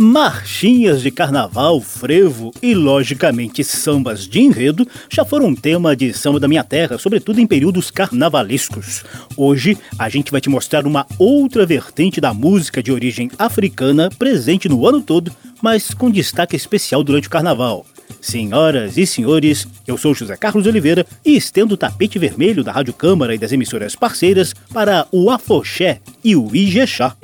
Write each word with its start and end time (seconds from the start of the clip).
Marchinhas 0.00 1.02
de 1.02 1.10
carnaval, 1.10 1.80
frevo 1.80 2.52
e, 2.62 2.72
logicamente, 2.72 3.64
sambas 3.64 4.28
de 4.28 4.38
enredo 4.38 4.86
já 5.10 5.24
foram 5.24 5.56
tema 5.56 5.96
de 5.96 6.12
samba 6.12 6.38
da 6.38 6.46
minha 6.46 6.62
terra, 6.62 6.96
sobretudo 6.98 7.40
em 7.40 7.46
períodos 7.48 7.90
carnavalescos. 7.90 9.02
Hoje 9.36 9.76
a 9.98 10.08
gente 10.08 10.30
vai 10.30 10.40
te 10.40 10.48
mostrar 10.48 10.86
uma 10.86 11.04
outra 11.18 11.66
vertente 11.66 12.20
da 12.20 12.32
música 12.32 12.80
de 12.80 12.92
origem 12.92 13.28
africana 13.36 14.08
presente 14.16 14.68
no 14.68 14.86
ano 14.86 15.02
todo, 15.02 15.32
mas 15.60 15.92
com 15.92 16.08
destaque 16.08 16.54
especial 16.54 17.02
durante 17.02 17.26
o 17.26 17.30
carnaval. 17.30 17.84
Senhoras 18.20 18.96
e 18.96 19.04
senhores, 19.04 19.66
eu 19.84 19.98
sou 19.98 20.14
José 20.14 20.36
Carlos 20.36 20.68
Oliveira 20.68 21.04
e 21.26 21.36
estendo 21.36 21.74
o 21.74 21.76
tapete 21.76 22.20
vermelho 22.20 22.62
da 22.62 22.70
Rádio 22.70 22.92
Câmara 22.92 23.34
e 23.34 23.38
das 23.38 23.50
emissoras 23.50 23.96
parceiras 23.96 24.54
para 24.72 25.08
o 25.10 25.28
Afoxé 25.28 25.98
e 26.22 26.36
o 26.36 26.54
Ijexá. 26.54 27.16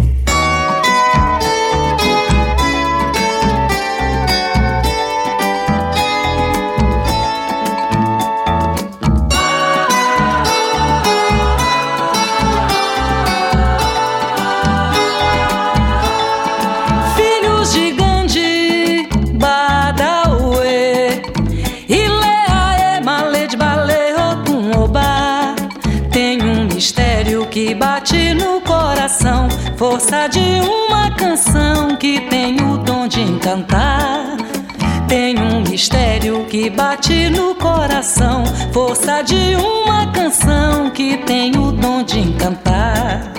Força 29.77 30.29
de 30.29 30.61
uma 30.61 31.11
canção 31.11 31.97
que 31.97 32.21
tem 32.29 32.57
o 32.61 32.79
dom 32.79 33.09
de 33.09 33.21
encantar. 33.21 34.37
Tem 35.09 35.39
um 35.39 35.61
mistério 35.61 36.45
que 36.47 36.71
bate 36.71 37.31
no 37.31 37.55
coração, 37.55 38.45
força 38.73 39.23
de 39.23 39.57
uma 39.57 40.07
canção 40.13 40.91
que 40.91 41.19
tem 41.19 41.57
o 41.57 41.73
dom 41.73 42.03
de 42.03 42.21
encantar. 42.21 43.33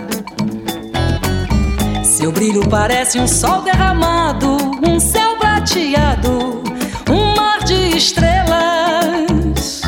Seu 2.03 2.31
brilho 2.31 2.67
parece 2.69 3.19
um 3.19 3.27
sol 3.27 3.61
derramado, 3.61 4.57
um 4.87 4.99
céu 4.99 5.37
prateado, 5.37 6.63
um 7.09 7.35
mar 7.35 7.63
de 7.63 7.97
estrelas. 7.97 9.81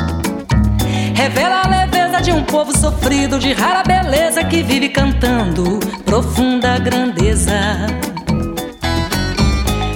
Revela 1.16 1.77
de 2.28 2.34
um 2.34 2.44
povo 2.44 2.78
sofrido, 2.78 3.40
de 3.40 3.54
rara 3.54 3.84
beleza 3.84 4.44
que 4.44 4.62
vive 4.62 4.90
cantando 4.90 5.80
profunda 6.04 6.78
grandeza. 6.78 7.58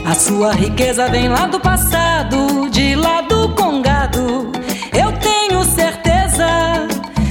A 0.06 0.14
sua 0.16 0.54
riqueza 0.54 1.10
vem 1.10 1.28
lá 1.28 1.48
do 1.48 1.60
passado, 1.60 2.70
de 2.70 2.96
lá 2.96 3.20
do 3.20 3.50
congado. 3.50 4.50
Eu 4.94 5.12
tenho 5.20 5.62
certeza, 5.66 6.48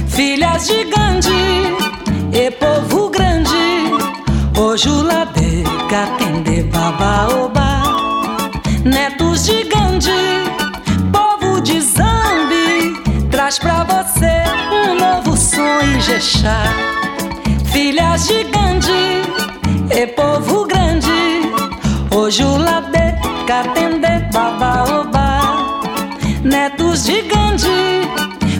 filhas 0.07 0.67
de 0.67 0.83
Gandhi 0.83 1.77
e 2.31 2.51
povo 2.51 3.09
grande. 3.09 3.49
Ojulade, 4.55 5.63
Katende, 5.89 6.61
Babaoba, 6.61 7.81
netos 8.85 9.45
de 9.45 9.63
Gandhi, 9.63 10.50
Jexá 16.21 16.61
filhas 17.73 18.27
de 18.27 18.43
Gandhi 18.43 19.23
e 19.89 20.05
povo 20.05 20.67
grande. 20.67 21.09
Ojulabe, 22.15 23.15
Katende, 23.47 24.29
Babaoba, 24.31 25.41
netos 26.43 27.05
de 27.05 27.23
Gandhi, 27.23 28.07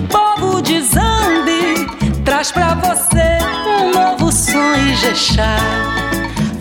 povo 0.10 0.60
de 0.64 0.82
Zambi, 0.82 1.86
traz 2.26 2.52
pra 2.52 2.74
você 2.74 3.38
um 3.68 3.92
novo 3.92 4.32
sonho 4.32 4.94
Ijexá. 4.94 5.58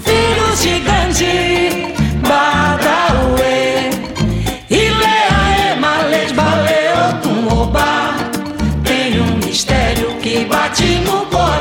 Filhos 0.04 0.60
de 0.60 0.80
Gandhi, 0.80 1.94
Badaue, 2.28 2.79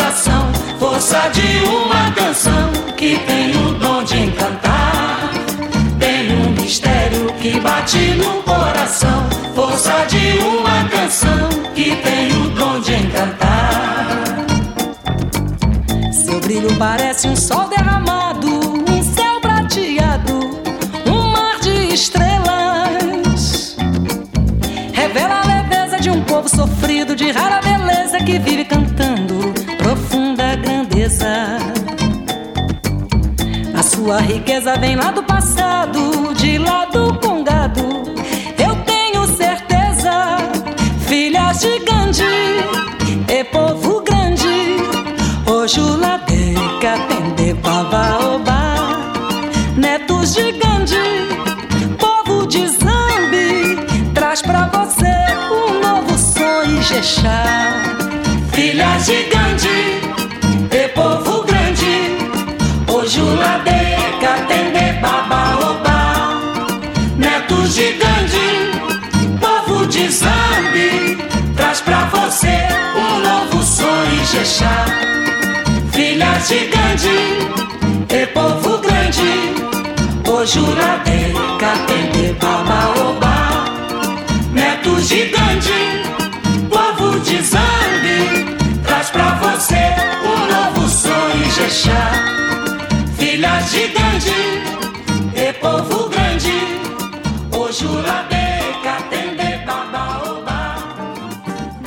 coração 0.09 0.51
força 0.79 1.29
de 1.29 1.63
uma 1.65 2.11
canção 2.11 2.71
que 2.97 3.19
tem 3.19 3.51
o 3.51 3.75
dom 3.75 4.03
de 4.03 4.23
encantar. 4.23 5.29
Tem 5.99 6.31
um 6.35 6.49
mistério 6.51 7.31
que 7.33 7.59
bate 7.59 8.15
no 8.15 8.41
coração, 8.41 9.29
força 9.53 10.05
de 10.07 10.39
uma 10.39 10.89
canção 10.89 11.49
que 11.75 11.95
tem 11.97 12.31
o 12.31 12.49
dom 12.49 12.79
de 12.79 12.95
encantar. 12.95 14.45
Seu 16.11 16.39
brilho 16.39 16.75
parece 16.79 17.27
um 17.27 17.35
sol 17.35 17.67
derramado, 17.67 18.49
um 18.89 19.03
céu 19.03 19.39
prateado, 19.39 20.59
um 21.05 21.31
mar 21.31 21.59
de 21.59 21.93
estrelas. 21.93 23.77
Revela 24.91 25.41
a 25.41 25.45
leveza 25.45 25.99
de 25.99 26.09
um 26.09 26.23
povo 26.23 26.49
sofrido, 26.49 27.15
de 27.15 27.29
rara 27.29 27.61
beleza 27.61 28.17
que 28.23 28.39
vive 28.39 28.65
cantando 28.65 28.88
a 33.73 33.81
sua 33.81 34.19
riqueza 34.19 34.77
vem 34.77 34.95
lá 34.95 35.09
do 35.09 35.23
passado, 35.23 36.35
de 36.35 36.59
lá 36.59 36.85
do 36.85 37.15
congado. 37.15 37.81
Eu 38.59 38.75
tenho 38.85 39.25
certeza, 39.35 40.37
filhas 41.07 41.61
de 41.61 41.79
Gandhi 41.79 42.23
e 43.27 43.43
povo 43.45 44.01
grande. 44.01 44.77
Ojuladeca, 45.47 46.99
Tende, 47.07 47.53
Babaoba, 47.55 48.75
netos 49.75 50.35
de 50.35 50.51
Gandhi, 50.51 51.27
povo 51.97 52.45
de 52.45 52.67
Zambi, 52.67 54.11
traz 54.13 54.43
pra 54.43 54.67
você 54.67 55.15
um 55.51 55.79
novo 55.81 56.15
sonho, 56.19 56.83
Jexá. 56.83 57.43
Filhas 58.53 59.07
de 59.07 59.23
Gandhi 59.23 60.08
Netos 67.17 67.75
de 67.75 67.93
Gandhi, 67.93 69.39
povo 69.39 69.85
de 69.87 70.09
Zambi, 70.09 71.17
traz 71.55 71.81
pra 71.81 72.05
você 72.05 72.67
um 72.95 73.19
novo 73.19 73.63
sonho 73.63 74.21
Ijexá. 74.23 74.85
Filhas 75.91 76.47
de 76.47 76.65
Gandhi, 76.67 77.19
e 78.09 78.25
povo 78.27 78.77
grande, 78.79 79.53
Ojuladeca, 80.27 81.71
Tende, 81.87 82.33
Babaoba, 82.33 83.65
netos 84.51 85.09
de 85.09 85.25
Gandhi, 85.25 86.03
povo 86.69 87.19
de 87.19 87.41
Zambi, 87.41 88.55
traz 88.83 89.09
pra 89.09 89.35
você 89.35 89.95
um 90.23 90.39
novo 90.47 90.89
Ijexá, 91.45 92.11
filha 93.17 93.59
gigante 93.61 94.29
e 94.29 94.78
povo 95.59 96.09
grande, 96.09 96.51
o 97.51 97.71
Jurabeca, 97.71 99.03
Tende, 99.09 99.65
Babaoba. 99.65 100.75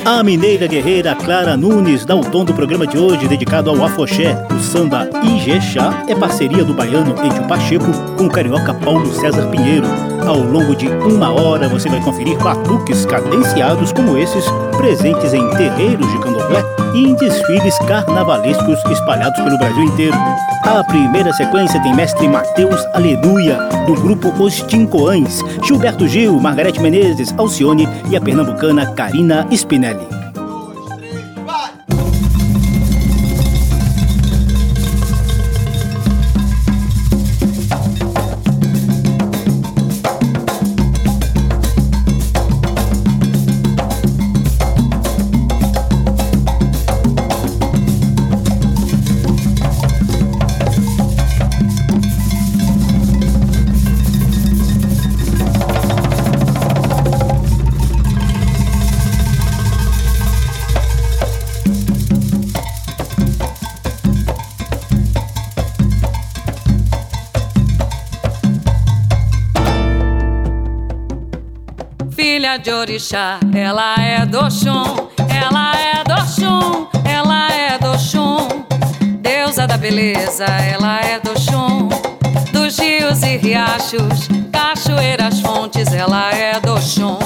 A 0.05 0.23
mineira 0.23 0.67
guerreira 0.67 1.15
Clara 1.15 1.57
Nunes 1.57 2.05
dá 2.05 2.15
o 2.15 2.23
tom 2.23 2.45
do 2.45 2.53
programa 2.53 2.85
de 2.85 2.97
hoje 2.97 3.27
dedicado 3.27 3.69
ao 3.69 3.83
afoxé. 3.83 4.35
O 4.51 4.59
samba 4.59 5.09
Ijexá 5.23 6.05
é 6.07 6.15
parceria 6.15 6.63
do 6.63 6.73
baiano 6.73 7.15
Edio 7.25 7.47
Pacheco 7.47 7.91
com 8.17 8.25
o 8.25 8.31
carioca 8.31 8.73
Paulo 8.73 9.11
César 9.13 9.47
Pinheiro. 9.49 10.12
Ao 10.25 10.39
longo 10.39 10.73
de 10.75 10.87
uma 10.87 11.31
hora 11.31 11.67
você 11.67 11.89
vai 11.89 12.01
conferir 12.01 12.37
batuques 12.37 13.05
cadenciados 13.05 13.91
como 13.91 14.17
esses, 14.17 14.45
presentes 14.77 15.33
em 15.33 15.49
terreiros 15.51 16.09
de 16.11 16.19
candomblé 16.19 16.63
e 16.95 17.09
em 17.09 17.13
desfiles 17.15 17.77
carnavalescos 17.79 18.79
espalhados 18.89 19.39
pelo 19.43 19.57
Brasil 19.57 19.83
inteiro. 19.83 20.17
A 20.63 20.83
primeira 20.85 21.33
sequência 21.33 21.81
tem 21.81 21.93
mestre 21.93 22.27
Mateus 22.27 22.85
Aleluia, 22.93 23.57
do 23.85 23.93
grupo 23.95 24.29
Os 24.41 24.61
Tincoães, 24.61 25.41
Gilberto 25.63 26.07
Gil, 26.07 26.39
Margarete 26.39 26.79
Menezes, 26.79 27.33
Alcione 27.37 27.87
e 28.09 28.15
a 28.15 28.21
pernambucana 28.21 28.93
Karina 28.93 29.45
Spinelli. 29.51 30.22
De 72.57 72.71
orixá, 72.71 73.39
ela 73.53 73.95
é 73.97 74.25
do 74.25 74.49
chum, 74.51 75.09
ela 75.29 75.73
é 75.75 76.03
do 76.03 76.27
chum, 76.27 76.87
ela 77.03 77.49
é 77.51 77.77
do 77.79 77.97
chum. 77.97 78.65
Deusa 79.21 79.65
da 79.65 79.77
beleza, 79.77 80.45
ela 80.45 80.99
é 81.01 81.19
do 81.19 81.39
chum. 81.39 81.89
Dos 82.51 82.77
rios 82.77 83.23
e 83.23 83.37
riachos, 83.37 84.27
cachoeiras, 84.51 85.39
fontes, 85.39 85.91
ela 85.93 86.31
é 86.31 86.59
do 86.59 86.79
chum. 86.81 87.17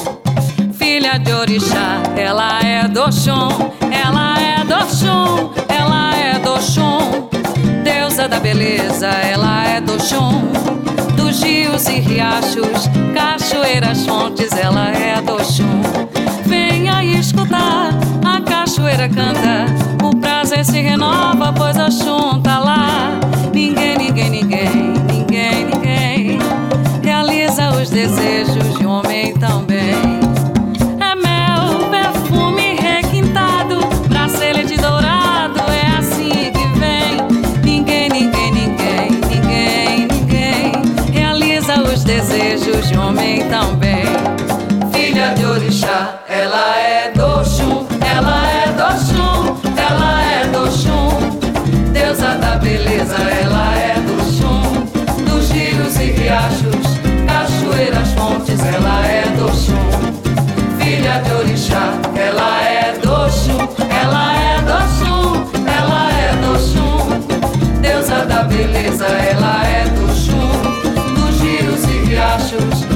Filha 0.73 1.17
de 1.17 1.33
orixá, 1.33 2.01
ela 2.15 2.59
é 2.61 2.87
do 2.87 3.11
chum, 3.11 3.49
ela 3.91 4.39
é 4.39 4.63
do 4.63 4.95
chum, 4.95 5.51
ela 5.67 6.15
é 6.15 6.39
do 6.39 6.61
chum. 6.61 7.29
Deusa 7.83 8.27
da 8.29 8.39
beleza, 8.39 9.07
ela 9.07 9.65
é 9.67 9.81
do 9.81 10.01
chum 10.01 10.57
rios 11.41 11.87
e 11.87 11.99
riachos, 11.99 12.89
cachoeiras, 13.13 14.05
fontes, 14.05 14.51
ela 14.51 14.89
é 14.89 15.21
do 15.21 15.37
chum. 15.43 15.81
Venha 16.45 17.03
escutar, 17.03 17.89
a 18.25 18.41
cachoeira 18.41 19.09
canta, 19.09 19.65
o 20.03 20.15
prazer 20.15 20.65
se 20.65 20.79
renova, 20.81 21.53
pois 21.53 21.77
a 21.77 21.89
chum 21.89 22.41
tá 22.41 22.59
lá. 22.59 23.19
Ninguém, 23.53 23.97
ninguém, 23.97 24.29
ninguém, 24.29 24.69
ninguém, 25.07 25.65
ninguém 25.65 26.39
realiza 27.01 27.69
os 27.71 27.89
desejos 27.89 28.77
de 28.77 28.85
um 28.85 28.89
homem 28.89 29.33
também. 29.33 29.76
Também. 43.49 44.03
Filha 44.93 45.33
de 45.33 45.45
orixá, 45.45 46.19
ela 46.27 46.77
é 46.77 47.11
do 47.11 47.43
chum, 47.45 47.85
ela 48.05 48.47
é 48.49 48.67
do 48.71 48.89
chum, 49.05 49.57
ela 49.77 50.21
é 50.21 50.45
do 50.47 50.71
chum. 50.71 51.91
Deusa 51.91 52.35
da 52.35 52.57
beleza, 52.57 53.15
ela 53.15 53.73
é 53.75 53.95
do 53.99 54.17
chum. 54.35 54.85
Dos 55.25 55.49
rios 55.51 55.95
e 55.97 56.11
riachos, 56.11 56.99
cachoeiras, 57.27 58.11
fontes, 58.13 58.59
ela 58.59 59.05
é 59.05 59.23
do 59.37 59.49
chum. 59.49 59.87
Filha 60.79 61.21
de 61.21 61.31
orixá, 61.33 61.93
ela 62.15 62.63
é 62.63 62.93
do 63.01 63.29
chum, 63.29 63.67
ela 63.89 64.33
é 64.35 64.61
do 64.61 64.79
chum, 64.97 65.45
ela 65.67 66.11
é 66.11 66.31
do 66.35 66.59
chum. 66.59 67.81
Deusa 67.81 68.25
da 68.25 68.43
beleza, 68.43 69.05
ela 69.05 69.65
é 69.65 69.85
do 69.89 70.15
chum 70.15 70.77
riachos, 72.17 72.57
cachoeiras, 72.57 72.86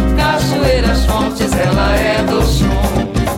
fontes, 1.11 1.51
ela 1.51 1.95
é 1.95 2.23
do 2.23 2.41
chum. 2.43 2.69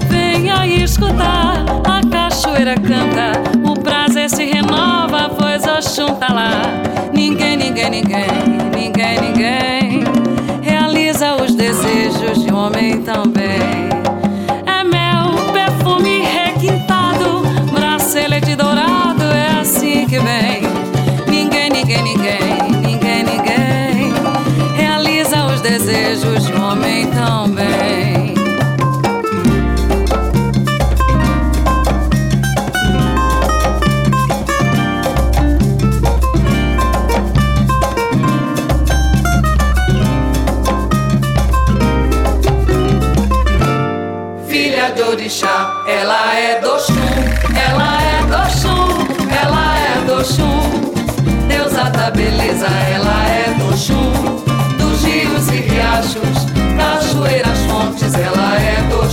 Venha 0.09 0.65
escutar, 0.67 1.65
a 1.85 2.01
cachoeira 2.09 2.75
canta, 2.75 3.33
o 3.67 3.73
prazer 3.73 4.29
se 4.29 4.45
renova, 4.45 5.29
pois 5.29 5.63
o 5.63 5.81
chum 5.81 6.15
tá 6.15 6.31
lá. 6.31 6.51
Ninguém, 7.13 7.57
ninguém, 7.57 7.89
ninguém, 7.89 8.27
ninguém, 8.75 9.19
ninguém 9.21 9.82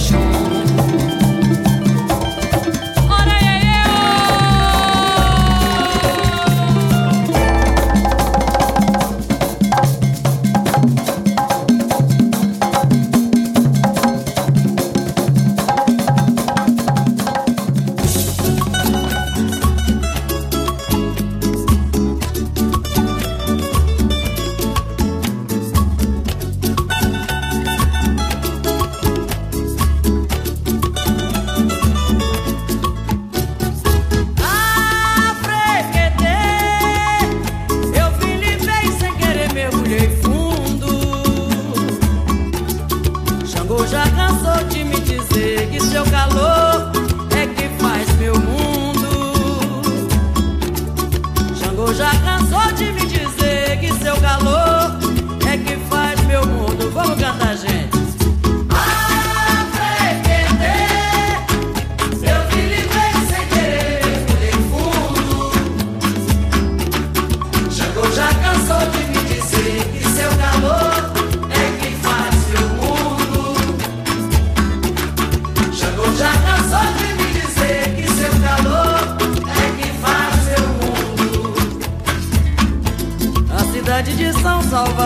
é 0.09 0.30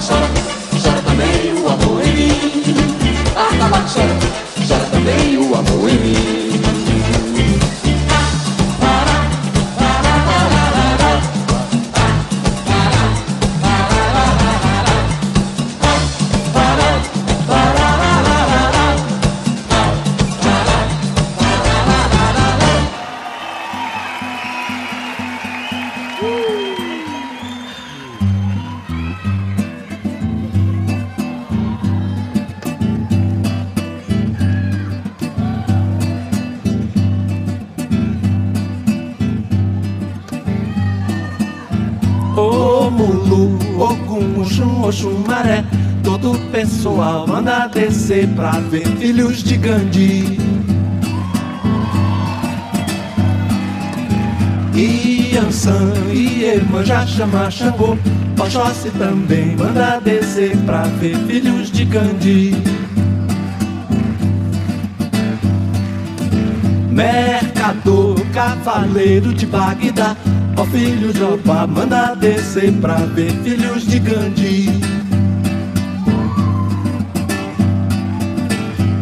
chora, 0.00 1.02
também 1.02 1.54
o 1.54 1.68
amor 1.68 2.02
em 2.04 2.12
mim. 2.12 2.74
Atabaque 3.34 3.94
chora, 3.94 4.18
chora 4.66 4.84
também 4.90 5.36
o 5.38 5.54
amor 5.54 5.88
em 5.88 5.98
mim. 5.98 6.47
Descer 48.18 48.28
pra 48.34 48.50
ver 48.50 48.86
filhos 48.98 49.42
de 49.44 49.56
Gandhi. 49.56 50.38
E 54.74 55.36
Ansan 55.36 55.92
e 56.12 56.44
Emanjá 56.44 57.06
chama 57.06 57.50
Xangô, 57.50 57.96
Oxóssi 58.38 58.90
também 58.90 59.56
manda 59.56 60.00
descer 60.00 60.56
pra 60.58 60.82
ver 61.00 61.16
filhos 61.26 61.70
de 61.70 61.84
Gandhi. 61.84 62.54
Mercador, 66.90 68.16
cavaleiro 68.34 69.32
de 69.32 69.46
Bagdá 69.46 70.16
Ó 70.56 70.64
filho 70.64 71.12
de 71.12 71.22
Opa, 71.22 71.68
manda 71.68 72.14
descer 72.14 72.72
pra 72.80 72.96
ver 72.96 73.30
filhos 73.44 73.86
de 73.86 74.00
Gandhi. 74.00 74.87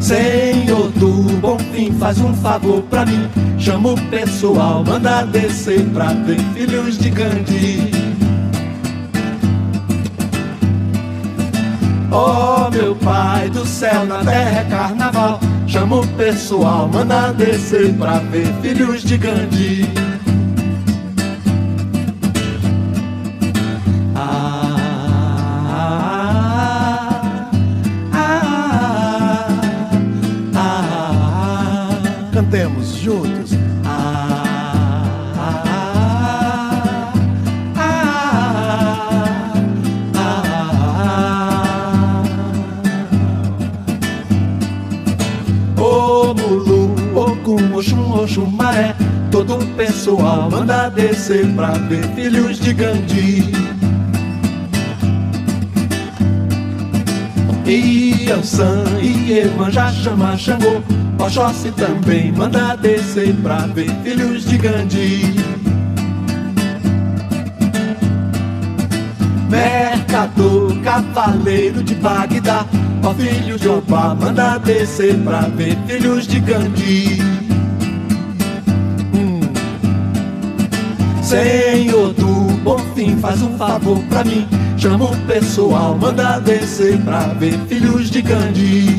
Senhor 0.07 0.89
do 0.93 1.11
bom 1.41 1.59
fim, 1.59 1.91
faz 1.99 2.21
um 2.21 2.33
favor 2.33 2.81
pra 2.83 3.05
mim. 3.05 3.29
Chama 3.59 3.89
o 3.89 4.01
pessoal, 4.03 4.85
manda 4.85 5.25
descer 5.25 5.85
pra 5.87 6.13
ver 6.13 6.39
filhos 6.55 6.97
de 6.97 7.11
Gandhi. 7.11 7.91
Oh 12.13 12.71
meu 12.71 12.95
pai 12.95 13.51
do 13.51 13.67
céu, 13.67 14.07
na 14.07 14.25
terra 14.25 14.61
é 14.61 14.65
carnaval. 14.71 15.41
Chama 15.67 15.97
o 15.97 16.07
pessoal, 16.07 16.89
manda 16.89 17.33
descer 17.33 17.93
pra 17.95 18.21
ver 18.21 18.47
filhos 18.63 19.03
de 19.03 19.17
Gandhi. 19.17 20.06
Manda 50.57 50.89
descer 50.89 51.47
pra 51.55 51.73
ver 51.73 52.03
filhos 52.15 52.59
de 52.59 52.73
Gandhi. 52.73 53.53
E 57.67 58.31
Ansan 58.33 58.85
e 59.03 59.43
já 59.71 59.93
chama 59.93 60.35
Xangô, 60.39 60.83
Oxóssi 61.19 61.71
também 61.73 62.33
manda 62.33 62.75
descer 62.77 63.35
pra 63.43 63.67
ver 63.67 63.91
filhos 64.03 64.47
de 64.47 64.57
Gandhi. 64.57 65.35
Mercador, 69.51 70.81
cavaleiro 70.83 71.83
de 71.83 71.95
Bagdá, 71.97 72.65
ó 73.05 73.13
filho 73.13 73.59
de 73.59 73.69
Opa, 73.69 74.15
manda 74.15 74.57
descer 74.57 75.19
pra 75.19 75.41
ver 75.41 75.77
filhos 75.87 76.27
de 76.27 76.41
Gandhi. 76.41 77.36
Senhor 81.37 82.15
do 82.15 82.25
bom 82.63 82.79
fim, 82.95 83.19
faz 83.19 83.43
um 83.43 83.59
favor 83.59 84.03
pra 84.09 84.25
mim. 84.25 84.49
Chama 84.79 85.05
o 85.05 85.17
pessoal, 85.27 85.95
manda 85.95 86.39
descer 86.39 86.99
pra 87.03 87.27
ver 87.35 87.59
filhos 87.69 88.09
de 88.09 88.23
Gandhi. 88.23 88.99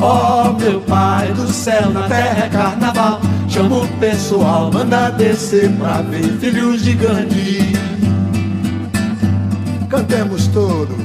Ó 0.00 0.48
oh, 0.48 0.52
meu 0.54 0.80
pai 0.80 1.32
do 1.34 1.46
céu, 1.52 1.90
na 1.90 2.08
terra 2.08 2.46
é 2.46 2.48
carnaval. 2.48 3.20
Chama 3.46 3.76
o 3.76 3.88
pessoal, 3.98 4.70
manda 4.72 5.10
descer 5.10 5.70
pra 5.72 6.00
ver 6.00 6.32
filhos 6.38 6.82
de 6.82 6.94
Gandhi. 6.94 7.74
Cantemos 9.90 10.46
todos. 10.46 11.03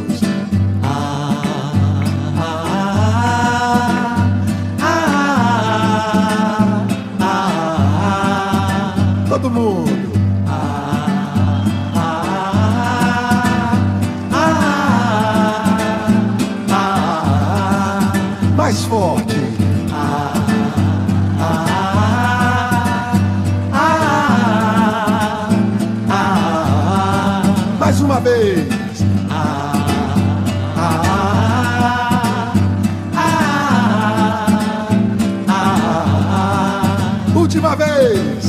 Última 37.59 37.75
vez. 37.75 38.48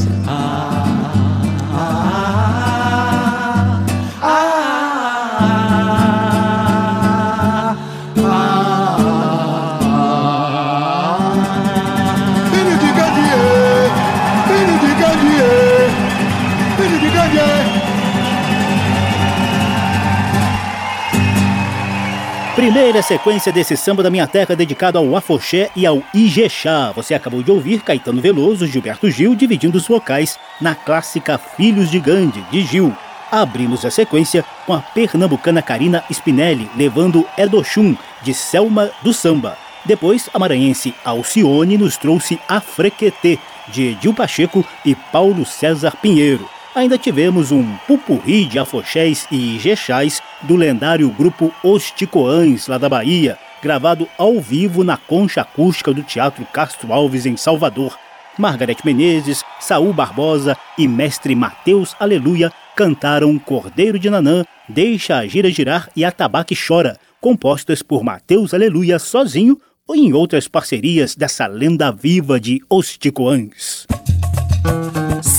Primeira 22.72 23.02
sequência 23.02 23.50
desse 23.50 23.76
samba 23.76 24.00
da 24.00 24.10
minha 24.10 24.28
terra 24.28 24.54
dedicado 24.54 24.96
ao 24.96 25.16
afoxé 25.16 25.72
e 25.74 25.84
ao 25.84 26.04
ijexá. 26.14 26.92
Você 26.92 27.14
acabou 27.14 27.42
de 27.42 27.50
ouvir 27.50 27.82
Caetano 27.82 28.22
Veloso, 28.22 28.64
Gilberto 28.64 29.10
Gil 29.10 29.34
dividindo 29.34 29.76
os 29.76 29.88
vocais 29.88 30.38
na 30.60 30.72
clássica 30.72 31.36
Filhos 31.36 31.90
de 31.90 31.98
Gandhi, 31.98 32.40
de 32.48 32.62
Gil. 32.62 32.96
Abrimos 33.28 33.84
a 33.84 33.90
sequência 33.90 34.44
com 34.66 34.72
a 34.72 34.78
pernambucana 34.78 35.60
Karina 35.60 36.04
Spinelli 36.12 36.70
levando 36.76 37.26
Edochum, 37.36 37.96
de 38.22 38.32
Selma 38.32 38.88
do 39.02 39.12
Samba. 39.12 39.58
Depois, 39.84 40.30
a 40.32 40.38
maranhense 40.38 40.94
Alcione 41.04 41.76
nos 41.76 41.96
trouxe 41.96 42.38
A 42.48 42.60
Frequetê, 42.60 43.40
de 43.66 43.88
Edil 43.88 44.14
Pacheco 44.14 44.64
e 44.84 44.94
Paulo 44.94 45.44
César 45.44 45.96
Pinheiro 46.00 46.48
ainda 46.74 46.96
tivemos 46.96 47.50
um 47.50 47.76
pupurri 47.86 48.44
de 48.44 48.58
afoxés 48.58 49.26
e 49.30 49.56
ijexás 49.56 50.20
do 50.42 50.56
lendário 50.56 51.08
grupo 51.10 51.52
Os 51.62 51.90
Ticoães, 51.90 52.66
lá 52.66 52.78
da 52.78 52.88
Bahia, 52.88 53.38
gravado 53.62 54.08
ao 54.16 54.40
vivo 54.40 54.82
na 54.84 54.96
concha 54.96 55.42
acústica 55.42 55.92
do 55.92 56.02
Teatro 56.02 56.44
Castro 56.46 56.92
Alves, 56.92 57.26
em 57.26 57.36
Salvador. 57.36 57.96
Margarete 58.38 58.84
Menezes, 58.86 59.44
Saul 59.58 59.92
Barbosa 59.92 60.56
e 60.78 60.88
mestre 60.88 61.34
Mateus 61.34 61.94
Aleluia 61.98 62.50
cantaram 62.74 63.38
Cordeiro 63.38 63.98
de 63.98 64.08
Nanã, 64.08 64.44
Deixa 64.68 65.18
a 65.18 65.26
Gira 65.26 65.50
Girar 65.50 65.90
e 65.94 66.04
Atabaque 66.04 66.54
Chora, 66.56 66.96
compostas 67.20 67.82
por 67.82 68.02
Mateus 68.02 68.54
Aleluia 68.54 68.98
sozinho 68.98 69.60
ou 69.86 69.96
em 69.96 70.12
outras 70.12 70.46
parcerias 70.46 71.16
dessa 71.16 71.46
lenda 71.46 71.90
viva 71.90 72.38
de 72.40 72.62
Os 72.70 72.96
Ticoãs. 72.96 73.86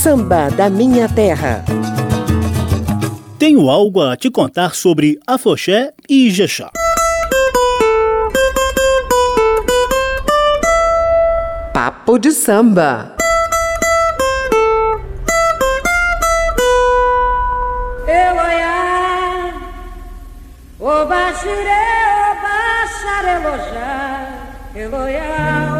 Samba 0.02 0.50
da 0.50 0.68
Minha 0.68 1.08
Terra. 1.08 1.64
Tenho 3.38 3.70
algo 3.70 4.02
a 4.02 4.16
te 4.16 4.32
contar 4.32 4.74
sobre 4.74 5.16
Afoxé 5.24 5.92
e 6.08 6.26
Ijexá. 6.26 6.72
Papo 11.72 12.18
de 12.18 12.32
samba. 12.32 13.14
Eloiá, 18.08 19.54
o 20.80 21.06
Bashire, 21.06 21.84
o 22.18 22.34
Basharelojá, 22.42 24.10
Eloiá, 24.74 25.71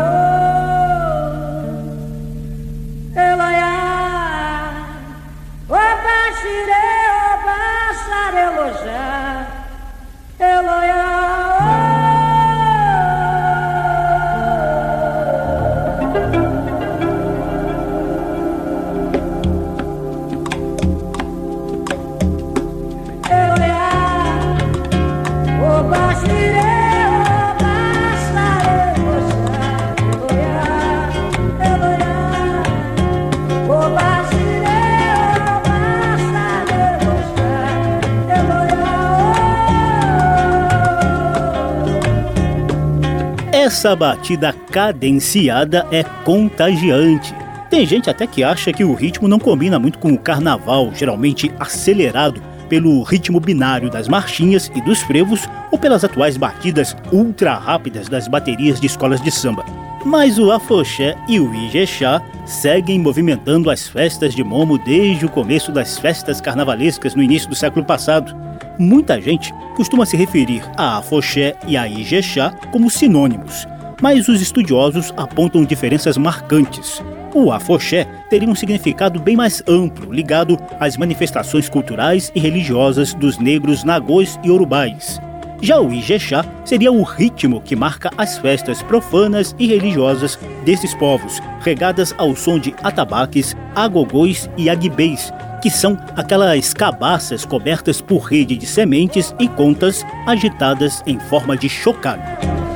Essa 43.93 43.97
batida 43.97 44.55
cadenciada 44.71 45.87
é 45.93 46.03
contagiante. 46.25 47.35
Tem 47.69 47.85
gente 47.85 48.09
até 48.09 48.27
que 48.27 48.43
acha 48.43 48.73
que 48.73 48.83
o 48.83 48.95
ritmo 48.95 49.29
não 49.29 49.39
combina 49.39 49.79
muito 49.79 49.99
com 49.99 50.15
o 50.15 50.19
carnaval, 50.19 50.91
geralmente 50.95 51.53
acelerado 51.61 52.43
pelo 52.71 53.03
ritmo 53.03 53.39
binário 53.39 53.91
das 53.91 54.09
marchinhas 54.09 54.73
e 54.75 54.81
dos 54.81 55.03
frevos 55.03 55.47
ou 55.71 55.79
pelas 55.79 56.05
atuais 56.05 56.39
batidas 56.39 56.97
ultra 57.13 57.53
rápidas 57.53 58.09
das 58.09 58.27
baterias 58.27 58.81
de 58.81 58.87
escolas 58.87 59.21
de 59.21 59.31
samba. 59.31 59.63
Mas 60.07 60.39
o 60.39 60.51
afoxé 60.51 61.15
e 61.29 61.39
o 61.39 61.55
ijexá 61.55 62.23
seguem 62.47 62.99
movimentando 62.99 63.71
as 63.71 63.87
festas 63.87 64.35
de 64.35 64.43
Momo 64.43 64.79
desde 64.79 65.27
o 65.27 65.29
começo 65.29 65.71
das 65.71 65.99
festas 65.99 66.41
carnavalescas 66.41 67.15
no 67.15 67.23
início 67.23 67.47
do 67.47 67.55
século 67.55 67.85
passado. 67.85 68.35
Muita 68.79 69.21
gente 69.21 69.53
costuma 69.77 70.07
se 70.07 70.17
referir 70.17 70.63
a 70.79 70.97
afoxé 70.97 71.55
e 71.69 71.77
a 71.77 71.87
ijexá 71.87 72.51
como 72.73 72.89
sinônimos, 72.89 73.67
mas 74.03 74.29
os 74.29 74.43
estudiosos 74.43 75.15
apontam 75.17 75.65
diferenças 75.65 76.19
marcantes. 76.19 77.01
O 77.33 77.53
afoxé 77.53 78.05
teria 78.29 78.51
um 78.51 78.55
significado 78.55 79.21
bem 79.21 79.37
mais 79.37 79.63
amplo, 79.67 80.13
ligado 80.13 80.59
às 80.81 80.97
manifestações 80.97 81.69
culturais 81.69 82.31
e 82.35 82.41
religiosas 82.41 83.15
dos 83.15 83.39
negros 83.39 83.85
nagôs 83.85 84.39
e 84.43 84.51
urubais. 84.51 85.21
Já 85.63 85.81
o 85.81 85.93
Ijexá 85.93 86.45
seria 86.65 86.91
o 86.91 87.05
ritmo 87.05 87.61
que 87.61 87.77
marca 87.77 88.11
as 88.19 88.37
festas 88.37 88.83
profanas 88.83 89.55
e 89.57 89.69
religiosas 89.69 90.37
desses 90.65 90.93
povos, 90.95 91.41
regadas 91.61 92.13
ao 92.19 92.35
som 92.35 92.59
de 92.59 92.75
atabaques, 92.83 93.57
agogôs 93.77 94.51
e 94.57 94.69
aguibês, 94.69 95.33
que 95.63 95.71
são 95.71 95.97
aquelas 96.17 96.75
cabaças 96.75 97.47
cobertas 97.47 98.01
por 98.01 98.25
rede 98.25 98.57
de 98.57 98.67
sementes 98.67 99.33
e 99.39 99.47
contas 99.47 100.05
agitadas 100.27 101.01
em 101.07 101.21
forma 101.21 101.57
de 101.57 101.69
chocalho. 101.69 102.72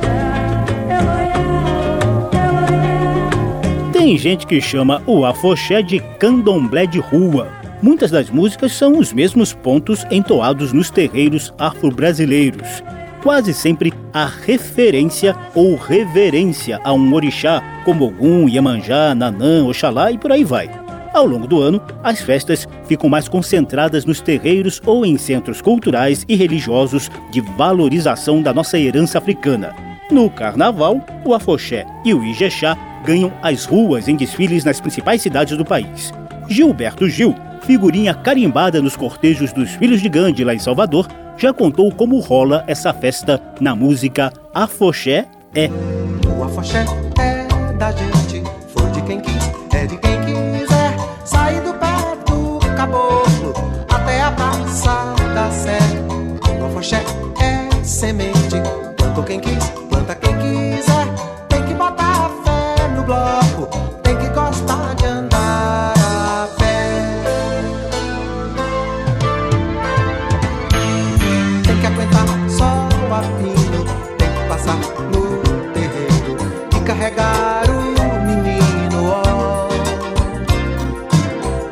Tem 4.07 4.17
gente 4.17 4.47
que 4.47 4.61
chama 4.61 5.03
o 5.05 5.25
afoxé 5.25 5.81
de 5.81 5.99
candomblé 6.17 6.85
de 6.85 6.97
rua, 6.97 7.49
Muitas 7.81 8.09
das 8.09 8.29
músicas 8.29 8.71
são 8.71 8.97
os 8.97 9.11
mesmos 9.11 9.51
pontos 9.51 10.05
entoados 10.09 10.71
nos 10.71 10.89
terreiros 10.89 11.53
afro-brasileiros. 11.59 12.81
Quase 13.21 13.53
sempre 13.53 13.93
há 14.13 14.25
referência 14.25 15.35
ou 15.53 15.75
reverência 15.75 16.79
a 16.85 16.93
um 16.93 17.13
orixá, 17.13 17.61
como 17.83 18.05
Ogum, 18.05 18.47
Iemanjá, 18.47 19.13
Nanã, 19.13 19.65
Oxalá 19.65 20.09
e 20.09 20.17
por 20.17 20.31
aí 20.31 20.45
vai. 20.45 20.69
Ao 21.13 21.25
longo 21.25 21.45
do 21.45 21.61
ano, 21.61 21.81
as 22.01 22.21
festas 22.21 22.65
ficam 22.87 23.09
mais 23.09 23.27
concentradas 23.27 24.05
nos 24.05 24.21
terreiros 24.21 24.81
ou 24.85 25.05
em 25.05 25.17
centros 25.17 25.61
culturais 25.61 26.23
e 26.29 26.35
religiosos 26.37 27.11
de 27.29 27.41
valorização 27.41 28.41
da 28.41 28.53
nossa 28.53 28.79
herança 28.79 29.17
africana. 29.17 29.75
No 30.09 30.29
carnaval, 30.29 31.05
o 31.25 31.33
afoxé 31.33 31.85
e 32.05 32.13
o 32.13 32.23
ijexá 32.23 32.77
ganham 33.07 33.31
as 33.41 33.63
ruas 33.63 34.09
em 34.09 34.17
desfiles 34.17 34.65
nas 34.65 34.81
principais 34.81 35.21
cidades 35.21 35.57
do 35.57 35.63
país. 35.63 36.13
Gilberto 36.49 37.07
Gil 37.07 37.33
figurinha 37.61 38.13
carimbada 38.13 38.81
nos 38.81 38.95
cortejos 38.95 39.51
dos 39.53 39.71
Filhos 39.71 40.01
de 40.01 40.09
Gandhi 40.09 40.43
lá 40.43 40.53
em 40.53 40.59
Salvador, 40.59 41.07
já 41.37 41.53
contou 41.53 41.91
como 41.91 42.19
rola 42.19 42.63
essa 42.67 42.93
festa 42.93 43.41
na 43.59 43.75
música 43.75 44.31
Afoxé 44.53 45.25
é. 45.55 45.69
O 46.37 46.43
afoxé 46.43 46.85
é 47.19 47.73
da 47.73 47.91
gente, 47.91 48.43
foi 48.67 48.89
de 48.91 49.01
quem 49.01 49.19
quis, 49.19 49.51
é 49.73 49.85
de 49.85 49.97
quem 49.97 50.17
quiser. 50.21 50.95
Do 51.63 51.73
pé 51.73 52.31
do 52.31 52.75
caboclo 52.75 53.53
até 53.89 54.21
a 54.21 54.31
praça 54.31 55.15
da 55.33 55.49
sé. 55.51 55.77
O 56.59 56.65
afoxé 56.65 57.03
é 57.41 57.83
semente, 57.83 58.55
quem 59.25 59.39
quis, 59.39 59.69
planta 59.89 60.15
quem 60.15 60.33
quiser. 60.37 61.26
Bloco, 63.07 63.67
tem 64.03 64.15
que 64.17 64.27
gostar 64.29 64.93
de 64.95 65.05
andar 65.05 65.93
a 65.97 66.47
pé. 66.59 67.23
Tem 71.65 71.79
que 71.79 71.87
aguentar 71.87 72.27
só 72.49 72.89
o 73.07 73.13
apino, 73.13 73.85
tem 74.17 74.29
que 74.29 74.43
passar 74.49 74.77
no 75.11 75.23
terreiro 75.73 76.37
e 76.75 76.79
carregar 76.81 77.63
o 77.69 77.79
menino. 78.25 79.23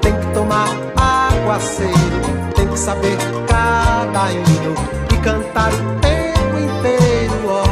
Tem 0.01 0.13
que 0.13 0.27
tomar 0.33 0.69
aguaceiro, 0.95 2.21
tem 2.55 2.65
que 2.67 2.79
saber 2.79 3.17
cada 3.47 4.31
hino 4.31 4.73
e 5.13 5.17
cantar 5.17 5.73
o 5.73 5.99
tempo 5.99 6.57
inteiro, 6.59 7.47
ó. 7.49 7.65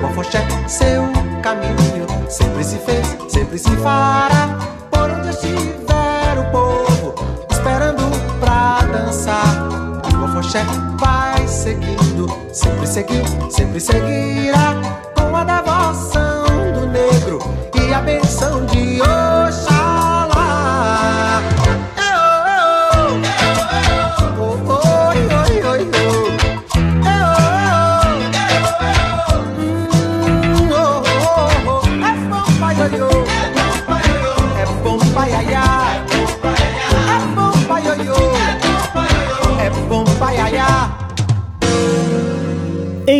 O 0.00 0.06
afoxé, 0.06 0.46
seu 0.68 0.97
sempre 3.48 3.58
se 3.58 3.76
fará. 3.82 4.58
Por 4.90 5.10
onde 5.10 5.30
estiver 5.30 6.38
o 6.38 6.50
povo, 6.50 7.14
esperando 7.50 8.04
pra 8.38 8.80
dançar. 8.82 9.68
O 10.20 10.24
afoxé 10.24 10.64
vai 10.98 11.46
seguindo, 11.48 12.26
sempre 12.52 12.86
seguiu, 12.86 13.24
sempre 13.50 13.80
seguirá. 13.80 14.74
Com 15.14 15.34
a 15.34 15.44
devoção 15.44 16.44
do 16.74 16.86
negro 16.88 17.38
e 17.74 17.94
a 17.94 18.00
benção 18.00 18.66
de 18.66 19.00
Oxalá. 19.00 19.67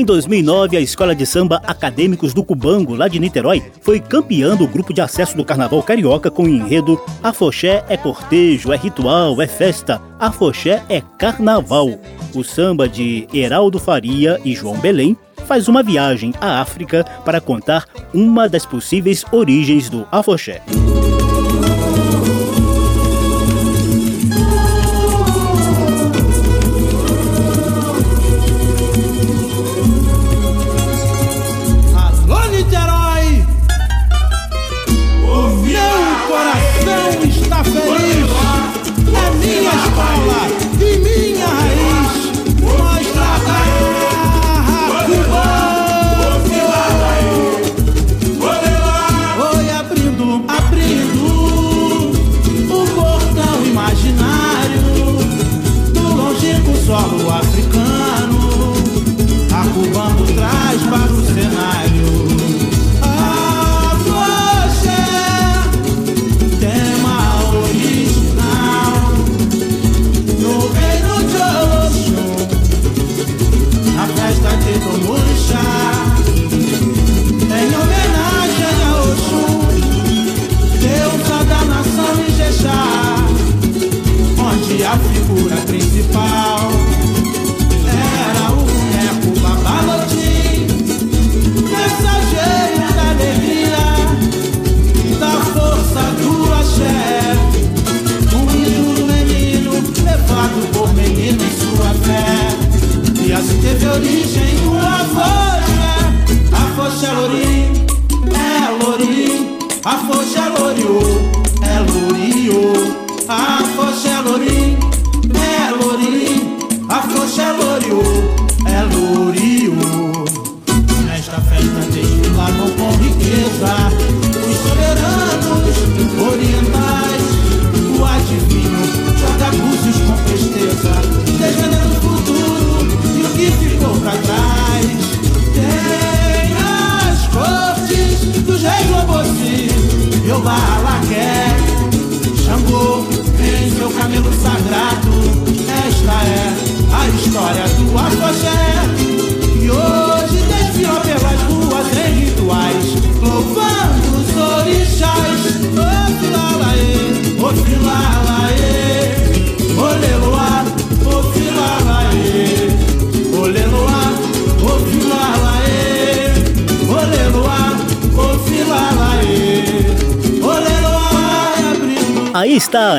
2009, 0.09 0.75
a 0.75 0.81
Escola 0.81 1.15
de 1.15 1.27
Samba 1.27 1.61
Acadêmicos 1.67 2.33
do 2.33 2.43
Cubango, 2.43 2.95
lá 2.95 3.09
de 3.09 3.21
Niterói, 3.21 3.63
foi 3.83 4.01
campeã 4.01 4.57
do 4.57 4.67
grupo 4.67 4.95
de 4.95 5.03
acesso 5.03 5.37
do 5.37 5.45
Carnaval 5.45 5.83
Carioca 5.83 6.31
com 6.31 6.45
o 6.45 6.49
enredo 6.49 6.99
Afoxé 7.23 7.85
é 7.91 7.97
cortejo, 7.97 8.73
é 8.73 8.77
ritual, 8.77 9.41
é 9.43 9.47
festa, 9.47 10.01
Afoxé 10.19 10.83
é 10.89 11.03
carnaval. 11.19 11.91
O 12.35 12.43
samba 12.43 12.89
de 12.89 13.29
Heraldo 13.35 13.79
Faria 13.79 14.41
e 14.43 14.55
João 14.55 14.79
Belém 14.79 15.15
faz 15.47 15.69
uma 15.69 15.83
viagem 15.83 16.33
à 16.41 16.63
África 16.63 17.05
para 17.23 17.39
contar 17.39 17.85
uma 18.15 18.49
das 18.49 18.65
possíveis 18.65 19.27
origens 19.31 19.91
do 19.91 20.09
Afoxé. 20.11 20.63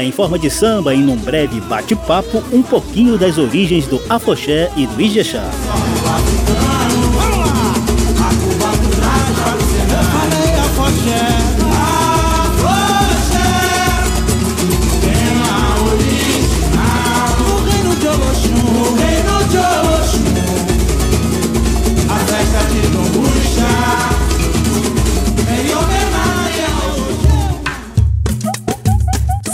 Em 0.01 0.12
forma 0.12 0.39
de 0.39 0.49
samba, 0.49 0.93
em 0.95 1.09
um 1.09 1.15
breve 1.15 1.59
bate-papo, 1.62 2.43
um 2.51 2.62
pouquinho 2.62 3.17
das 3.17 3.38
origens 3.38 3.85
do 3.85 4.01
afoxé 4.09 4.71
e 4.77 4.88
do 4.88 5.01
ijexá. 5.01 5.43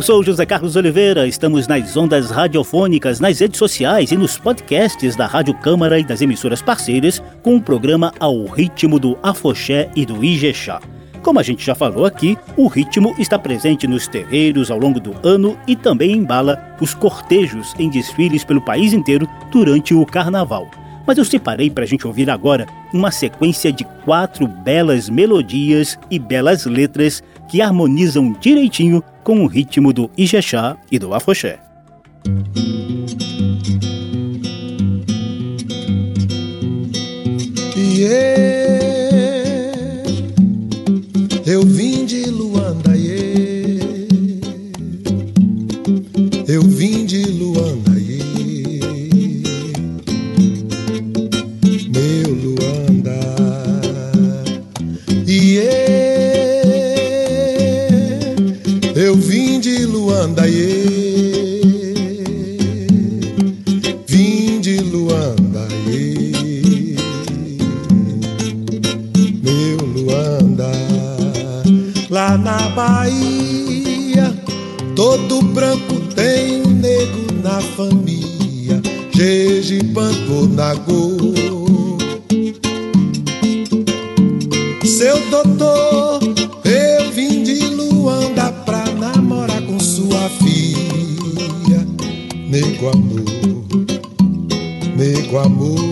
Eu 0.00 0.02
sou 0.02 0.24
José 0.24 0.46
Carlos 0.46 0.76
Oliveira, 0.76 1.28
estamos 1.28 1.68
nas 1.68 1.94
ondas 1.94 2.30
radiofônicas, 2.30 3.20
nas 3.20 3.38
redes 3.38 3.58
sociais 3.58 4.10
e 4.10 4.16
nos 4.16 4.38
podcasts 4.38 5.14
da 5.14 5.26
Rádio 5.26 5.52
Câmara 5.52 5.98
e 5.98 6.04
das 6.04 6.22
emissoras 6.22 6.62
parceiras 6.62 7.22
com 7.42 7.56
o 7.56 7.60
programa 7.60 8.10
Ao 8.18 8.46
Ritmo 8.46 8.98
do 8.98 9.18
Afoxé 9.22 9.90
e 9.94 10.06
do 10.06 10.24
Ijexá. 10.24 10.80
Como 11.20 11.38
a 11.38 11.42
gente 11.42 11.62
já 11.62 11.74
falou 11.74 12.06
aqui, 12.06 12.34
o 12.56 12.66
ritmo 12.66 13.14
está 13.18 13.38
presente 13.38 13.86
nos 13.86 14.08
terreiros 14.08 14.70
ao 14.70 14.78
longo 14.78 14.98
do 14.98 15.14
ano 15.22 15.54
e 15.66 15.76
também 15.76 16.12
embala 16.12 16.74
os 16.80 16.94
cortejos 16.94 17.74
em 17.78 17.90
desfiles 17.90 18.42
pelo 18.42 18.62
país 18.62 18.94
inteiro 18.94 19.28
durante 19.52 19.92
o 19.92 20.06
carnaval. 20.06 20.66
Mas 21.06 21.18
eu 21.18 21.26
separei 21.26 21.68
para 21.68 21.84
a 21.84 21.86
gente 21.86 22.06
ouvir 22.06 22.30
agora 22.30 22.66
uma 22.90 23.10
sequência 23.10 23.70
de 23.70 23.84
quatro 24.06 24.46
belas 24.46 25.10
melodias 25.10 25.98
e 26.10 26.18
belas 26.18 26.64
letras 26.64 27.22
que 27.50 27.60
harmonizam 27.60 28.32
direitinho 28.40 29.04
com 29.24 29.42
o 29.42 29.46
ritmo 29.46 29.92
do 29.92 30.10
Ijexá 30.16 30.76
e 30.90 30.98
do 30.98 31.14
Afoxé. 31.14 31.58
Iê, 37.76 38.38
eu 41.44 41.62
vim 41.62 42.04
de 42.04 42.26
Luanda, 42.30 42.96
iê. 42.96 43.80
Eu 46.46 46.62
vim 46.62 47.04
de 47.04 47.09
na 72.38 72.68
Bahia, 72.70 74.32
todo 74.94 75.42
branco 75.42 76.00
tem 76.14 76.62
um 76.62 76.70
negro 76.70 77.26
na 77.42 77.60
família. 77.60 78.80
Jejipanto 79.12 80.48
Nagô. 80.48 81.16
Seu 84.84 85.18
doutor, 85.30 86.20
eu 86.64 87.12
vim 87.12 87.42
de 87.42 87.66
Luanda 87.66 88.52
pra 88.64 88.84
namorar 88.86 89.62
com 89.62 89.78
sua 89.80 90.28
filha. 90.42 91.86
Nego 92.48 92.90
amor, 92.90 93.24
nego 94.96 95.38
amor. 95.38 95.90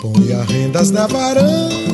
Põe 0.00 0.32
as 0.32 0.46
rendas 0.48 0.90
na 0.90 1.06
varanda 1.06 1.85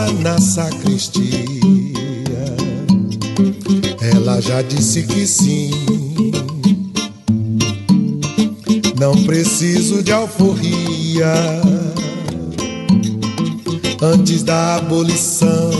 na 0.00 0.40
sacristia. 0.40 1.52
Ela 4.00 4.40
já 4.40 4.62
disse 4.62 5.02
que 5.02 5.26
sim. 5.26 5.70
Não 8.98 9.12
preciso 9.24 10.02
de 10.02 10.10
alforria 10.10 11.34
antes 14.00 14.42
da 14.42 14.76
abolição. 14.76 15.70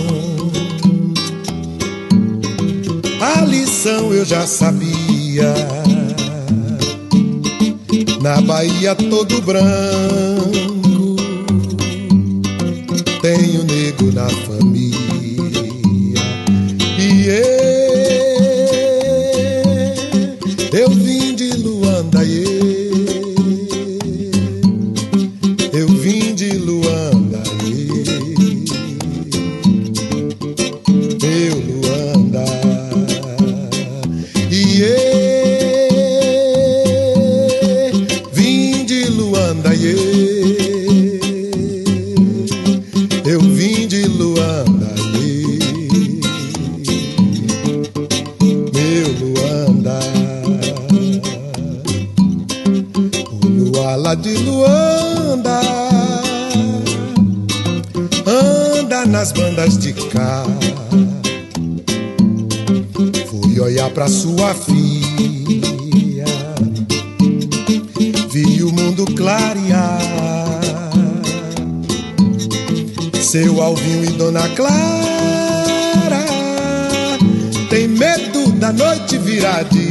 A 3.18 3.40
lição 3.46 4.12
eu 4.12 4.26
já 4.26 4.46
sabia. 4.46 5.54
Na 8.20 8.42
Bahia 8.42 8.94
todo 8.94 9.40
branco 9.40 10.31
nas 59.06 59.32
bandas 59.32 59.78
de 59.78 59.92
cá. 59.92 60.44
Fui 63.28 63.58
olhar 63.60 63.90
pra 63.90 64.08
sua 64.08 64.54
filha, 64.54 66.24
vi 68.30 68.62
o 68.62 68.72
mundo 68.72 69.04
clarear. 69.14 70.00
Seu 73.20 73.62
Alvinho 73.62 74.04
e 74.04 74.08
Dona 74.08 74.48
Clara 74.50 74.92
tem 77.70 77.88
medo 77.88 78.52
da 78.52 78.72
noite 78.72 79.16
virar 79.18 79.64
dia. 79.64 79.82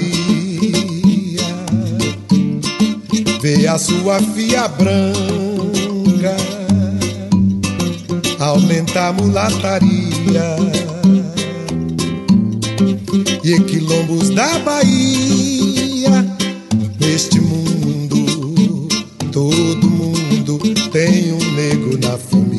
Vê 3.42 3.68
a 3.68 3.78
sua 3.80 4.20
filha 4.20 4.68
branca 4.68 5.41
aumenta 8.52 9.08
a 9.08 9.14
mulataria 9.14 10.58
e 13.44 13.60
quilombos 13.62 14.30
da 14.32 14.60
Bahia. 14.60 16.12
Neste 17.00 17.40
mundo, 17.40 18.88
todo 19.32 19.90
mundo 19.90 20.60
tem 20.92 21.32
um 21.32 21.52
negro 21.54 21.98
na 21.98 22.18
família. 22.18 22.51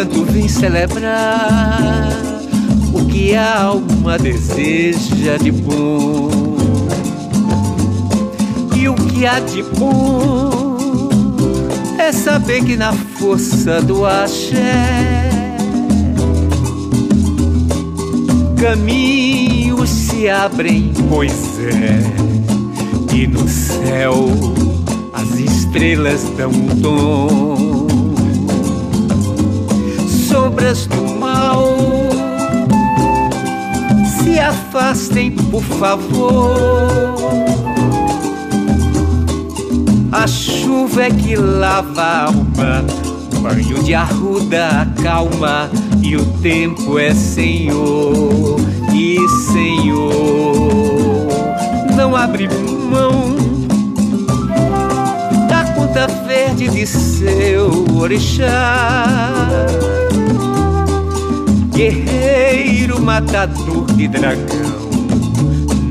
Canto 0.00 0.24
vem 0.24 0.48
celebrar 0.48 2.08
o 2.90 3.04
que 3.04 3.34
a 3.34 3.64
alma 3.64 4.16
deseja 4.16 5.36
de 5.36 5.52
bom. 5.52 6.56
E 8.74 8.88
o 8.88 8.94
que 8.94 9.26
há 9.26 9.40
de 9.40 9.62
bom 9.62 11.10
é 11.98 12.12
saber 12.12 12.64
que 12.64 12.78
na 12.78 12.94
força 12.94 13.82
do 13.82 14.06
axé 14.06 15.28
caminhos 18.58 19.90
se 19.90 20.30
abrem, 20.30 20.94
pois 21.10 21.58
é, 21.58 23.14
e 23.14 23.26
no 23.26 23.46
céu 23.46 24.30
as 25.12 25.38
estrelas 25.38 26.22
dão 26.38 26.50
um 26.50 26.80
tom. 26.80 27.59
Sombras 30.50 30.86
do 30.86 31.14
mal 31.20 31.78
se 34.18 34.40
afastem, 34.40 35.30
por 35.30 35.62
favor. 35.62 36.56
A 40.10 40.26
chuva 40.26 41.04
é 41.04 41.10
que 41.10 41.36
lava 41.36 42.02
a 42.02 42.24
alma, 42.24 42.84
banho 43.40 43.80
de 43.84 43.94
arruda 43.94 44.92
calma, 45.00 45.70
e 46.02 46.16
o 46.16 46.26
tempo 46.42 46.98
é 46.98 47.14
Senhor 47.14 48.56
e 48.92 49.18
Senhor. 49.52 51.28
Não 51.94 52.16
abre 52.16 52.48
mão 52.90 53.36
da 55.48 55.64
conta 55.74 56.08
verde 56.26 56.68
de 56.68 56.84
seu 56.88 57.86
orixá. 57.96 59.06
Guerreiro 61.72 63.00
matador 63.00 63.86
de 63.96 64.08
dragão, 64.08 64.90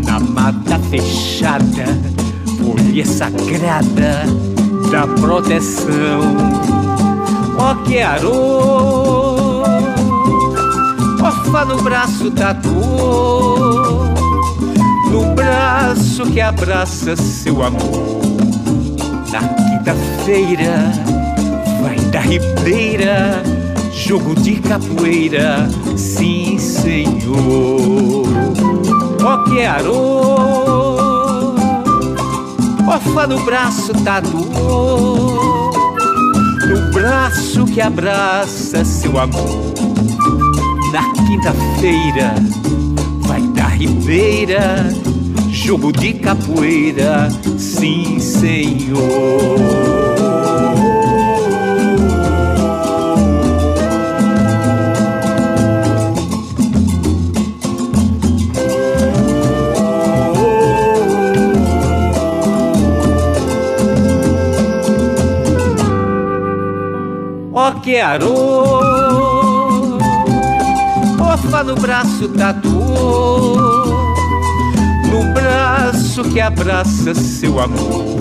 na 0.05 0.19
mata 0.19 0.79
fechada 0.89 1.85
folha 2.59 3.05
sagrada 3.05 4.25
da 4.91 5.07
proteção. 5.07 6.21
Ó 7.57 7.75
que 7.83 7.99
arô, 7.99 9.63
orfa 11.21 11.65
no 11.65 11.81
braço 11.81 12.29
da 12.29 12.53
dor, 12.53 14.13
no 15.11 15.33
braço 15.35 16.25
que 16.27 16.39
abraça 16.39 17.15
seu 17.15 17.63
amor. 17.63 18.19
Na 19.31 19.41
quinta-feira 19.41 20.91
vai 21.81 21.97
da 22.11 22.19
ribeira, 22.19 23.43
jogo 24.09 24.33
de 24.33 24.55
capoeira, 24.55 25.69
sim 25.95 26.57
senhor. 26.57 28.25
Ó 29.23 29.37
que 29.43 29.63
arô, 29.63 31.53
Orfa 32.87 33.27
no 33.27 33.39
braço 33.45 33.93
da 33.93 34.19
dor, 34.19 35.71
no 36.67 36.91
braço 36.91 37.65
que 37.65 37.79
abraça 37.79 38.83
seu 38.83 39.19
amor. 39.19 39.75
Na 40.91 41.03
quinta-feira 41.27 42.33
vai 43.27 43.43
da 43.49 43.67
ribeira, 43.67 44.91
jogo 45.51 45.91
de 45.91 46.13
capoeira, 46.13 47.29
sim 47.59 48.19
senhor. 48.19 50.08
Que 67.81 67.99
arô, 67.99 68.79
orfa 71.19 71.63
no 71.63 71.75
braço 71.75 72.27
dor, 72.51 73.87
no 75.09 75.33
braço 75.33 76.23
que 76.25 76.41
abraça 76.41 77.13
seu 77.13 77.59
amor. 77.59 78.17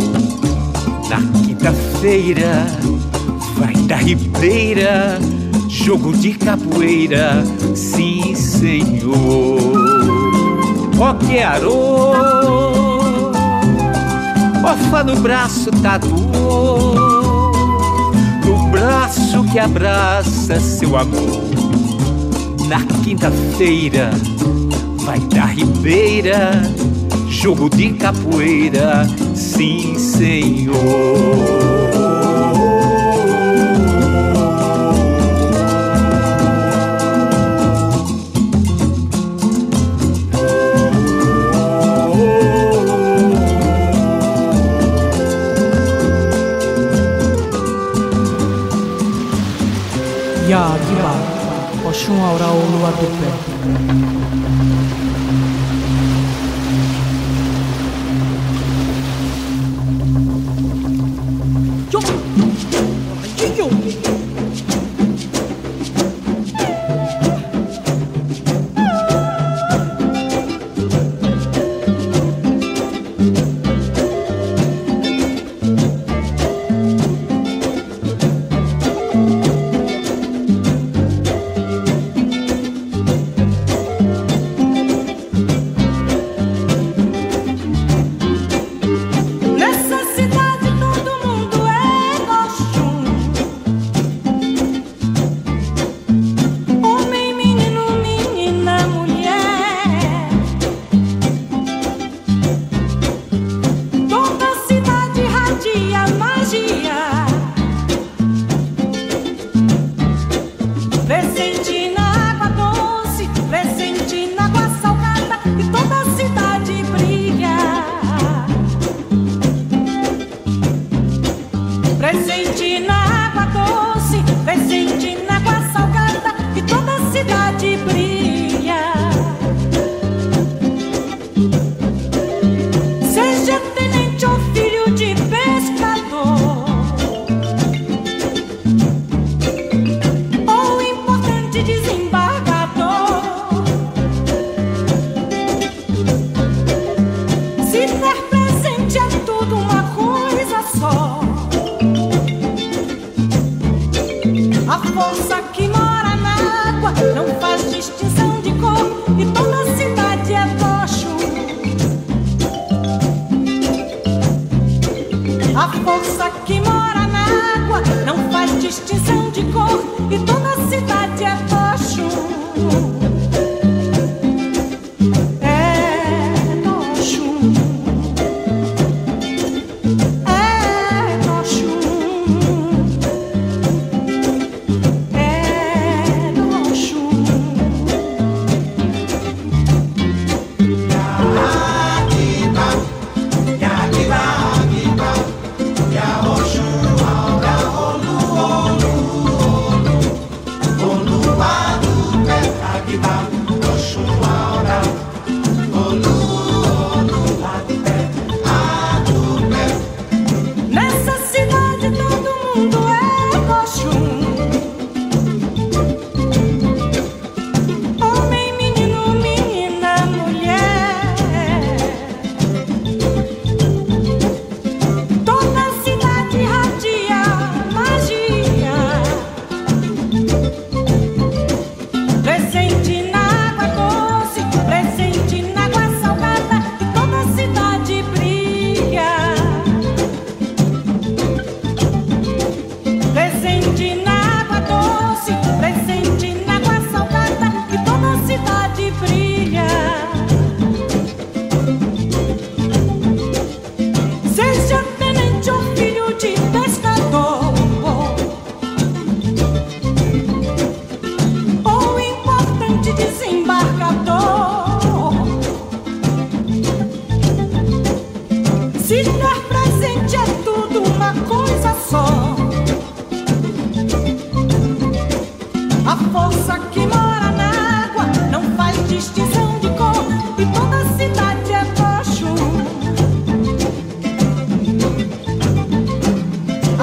Na 1.09 1.19
quinta-feira 1.41 2.67
vai 3.57 3.75
da 3.75 3.97
ribeira, 3.97 5.19
jogo 5.69 6.13
de 6.17 6.35
capoeira, 6.35 7.43
sim 7.75 8.35
senhor. 8.35 9.59
Ó 11.01 11.15
que 11.15 11.41
arô, 11.41 12.13
orfa 14.65 15.05
no 15.05 15.17
braço 15.17 15.71
da 15.71 15.99
dor 18.89 18.99
no 19.39 19.45
braço 19.45 19.45
que 19.53 19.59
abraça 19.59 20.59
seu 20.59 20.97
amor. 20.97 21.43
Na 22.68 22.80
quinta-feira 23.05 24.11
vai 25.05 25.18
da 25.20 25.45
ribeira, 25.45 26.62
jogo 27.28 27.68
de 27.68 27.93
capoeira, 27.93 29.07
sim 29.34 29.99
senhor. 29.99 31.68
Oxum 52.09 52.25
Aura 52.25 52.47
Olua 52.47 52.91
do 52.93 53.07
Pé. 53.21 53.48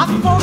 A 0.06 0.08
força 0.08 0.22
que 0.22 0.35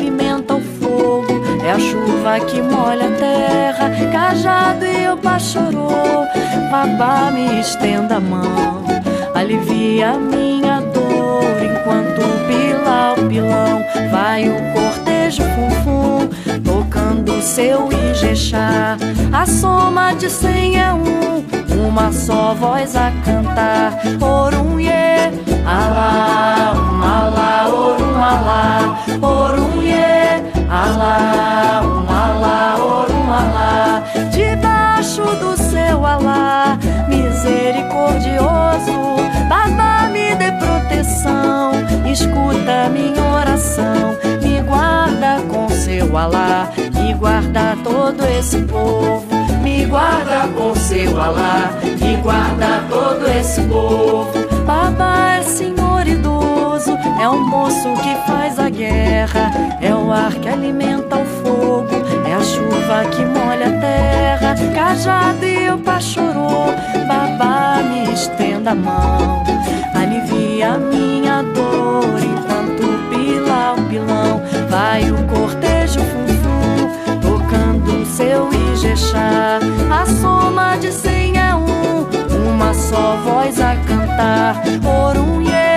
alimenta 0.00 0.54
o 0.54 0.60
fogo, 0.60 1.26
é 1.62 1.72
a 1.72 1.78
chuva 1.78 2.40
que 2.46 2.62
molha 2.62 3.06
a 3.06 3.16
terra. 3.18 3.90
Cajado 4.10 4.86
e 4.86 5.08
o 5.08 5.16
pachorô, 5.18 6.26
babá 6.70 7.30
me 7.30 7.60
estenda 7.60 8.16
a 8.16 8.20
mão, 8.20 8.82
alivia 9.34 10.14
minha 10.14 10.80
dor 10.80 11.62
enquanto 11.62 12.22
pila 12.46 13.14
o 13.18 13.28
pilão 13.28 13.84
vai 14.10 14.48
o 14.48 14.72
cortejo 14.72 15.42
fum 15.84 16.28
tocando 16.64 17.42
seu 17.42 17.88
Ijexá. 18.10 18.96
A 19.32 19.44
soma 19.44 20.14
de 20.14 20.30
cem 20.30 20.80
é 20.80 20.92
um, 20.94 21.44
uma 21.88 22.10
só 22.10 22.54
voz 22.54 22.96
a 22.96 23.12
cantar. 23.24 23.98
Orum 24.20 24.80
ye, 24.80 24.90
alá, 25.66 26.72
um 26.74 27.02
alá, 27.02 27.68
orum 27.68 28.14
alá, 28.16 28.98
orum 29.20 29.69
alá, 30.70 31.82
um 31.84 32.08
alá, 32.08 32.76
orum 32.78 33.32
alá. 33.32 34.04
Debaixo 34.30 35.22
do 35.22 35.56
seu 35.56 36.06
alá, 36.06 36.78
misericordioso, 37.08 39.16
Baba 39.48 40.08
me 40.10 40.34
dê 40.36 40.52
proteção, 40.52 41.72
escuta 42.10 42.88
minha 42.90 43.20
oração, 43.34 44.16
me 44.40 44.62
guarda 44.62 45.42
com 45.50 45.68
seu 45.68 46.16
alá 46.16 46.70
e 47.04 47.12
guarda 47.14 47.76
todo 47.82 48.24
esse 48.26 48.60
povo. 48.62 49.26
Me 49.62 49.84
guarda 49.86 50.48
com 50.56 50.74
seu 50.76 51.20
alá 51.20 51.72
e 51.84 52.16
guarda 52.22 52.84
todo 52.88 53.26
esse 53.28 53.60
povo. 53.62 54.30
Baba 54.64 55.32
é 55.32 55.42
senhor 55.42 55.89
é 57.20 57.28
o 57.28 57.38
moço 57.38 57.92
que 58.02 58.14
faz 58.26 58.58
a 58.58 58.70
guerra, 58.70 59.50
é 59.80 59.94
o 59.94 60.10
ar 60.10 60.32
que 60.32 60.48
alimenta 60.48 61.16
o 61.18 61.24
fogo, 61.24 61.94
é 62.26 62.32
a 62.32 62.40
chuva 62.40 63.04
que 63.10 63.22
molha 63.24 63.66
a 63.66 63.80
terra. 63.80 64.54
Cajado 64.74 65.44
e 65.44 65.70
o 65.70 65.78
pachorô, 65.78 66.72
babá 67.06 67.82
me 67.82 68.12
estenda 68.12 68.70
a 68.70 68.74
mão, 68.74 69.44
alivia 69.94 70.78
minha 70.78 71.42
dor 71.42 72.18
enquanto 72.18 73.10
pila 73.10 73.74
o 73.74 73.82
pilão. 73.88 74.40
Vai 74.70 75.10
o 75.10 75.22
cortejo 75.26 76.00
funfum, 76.00 77.20
tocando 77.20 78.06
seu 78.06 78.48
Ijexá. 78.72 79.60
A 79.90 80.06
soma 80.06 80.76
de 80.78 80.90
cem 80.90 81.36
é 81.36 81.54
um, 81.54 82.06
uma 82.54 82.72
só 82.72 83.16
voz 83.24 83.60
a 83.60 83.76
cantar. 83.86 84.62
Orum 84.84 85.42
ye, 85.42 85.69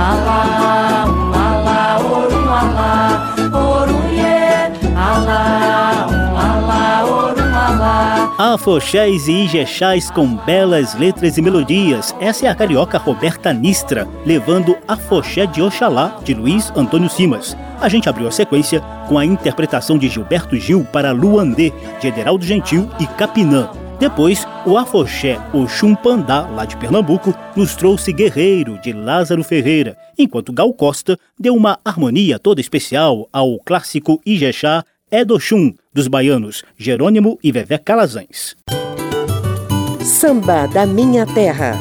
alá, 0.00 1.04
um 1.06 1.34
alá, 1.34 1.98
orum 2.00 2.48
alá, 2.48 3.34
orum 3.52 4.08
ye, 4.10 4.96
alá, 4.96 6.06
um 6.10 6.38
alá, 6.38 7.04
orum 7.04 7.54
alá. 7.54 8.34
Afoxés 8.38 9.28
e 9.28 9.44
Ijexás 9.44 10.10
com 10.10 10.36
belas 10.36 10.94
letras 10.94 11.36
e 11.36 11.42
melodias. 11.42 12.14
Essa 12.20 12.46
é 12.46 12.48
a 12.48 12.54
carioca 12.54 12.96
Roberta 12.96 13.52
Nistra, 13.52 14.08
levando 14.24 14.76
Afoxé 14.88 15.44
de 15.46 15.60
Oxalá, 15.60 16.18
de 16.24 16.32
Luiz 16.32 16.72
Antônio 16.74 17.10
Simas. 17.10 17.56
A 17.80 17.88
gente 17.88 18.08
abriu 18.08 18.26
a 18.26 18.32
sequência 18.32 18.80
com 19.08 19.18
a 19.18 19.24
interpretação 19.24 19.98
de 19.98 20.08
Gilberto 20.08 20.56
Gil 20.56 20.86
para 20.90 21.12
Luandê, 21.12 21.72
de 22.00 22.08
Ederaldo 22.08 22.44
Gentil 22.44 22.88
e 22.98 23.06
Capinã. 23.06 23.79
Depois, 24.00 24.46
o 24.64 24.78
afoxé 24.78 25.38
Oxum 25.52 25.94
Pandá, 25.94 26.48
lá 26.48 26.64
de 26.64 26.74
Pernambuco, 26.74 27.34
nos 27.54 27.76
trouxe 27.76 28.14
Guerreiro, 28.14 28.78
de 28.78 28.94
Lázaro 28.94 29.44
Ferreira, 29.44 29.94
enquanto 30.18 30.54
Gal 30.54 30.72
Costa 30.72 31.18
deu 31.38 31.54
uma 31.54 31.78
harmonia 31.84 32.38
toda 32.38 32.62
especial 32.62 33.28
ao 33.30 33.58
clássico 33.58 34.18
Ijexá 34.24 34.82
Edoxum, 35.12 35.74
dos 35.92 36.08
baianos 36.08 36.64
Jerônimo 36.78 37.38
e 37.44 37.52
Vevé 37.52 37.76
Calazans. 37.76 38.56
Samba 40.02 40.66
da 40.66 40.86
Minha 40.86 41.26
Terra. 41.26 41.74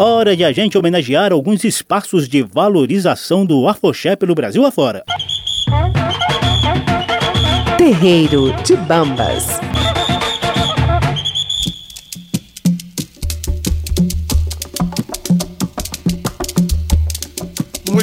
Hora 0.00 0.36
de 0.36 0.44
a 0.44 0.50
gente 0.50 0.76
homenagear 0.76 1.32
alguns 1.32 1.62
espaços 1.62 2.28
de 2.28 2.42
valorização 2.42 3.46
do 3.46 3.68
afoxé 3.68 4.16
pelo 4.16 4.34
Brasil 4.34 4.66
afora. 4.66 5.04
Terreiro 7.78 8.52
de 8.64 8.74
Bambas. 8.74 9.60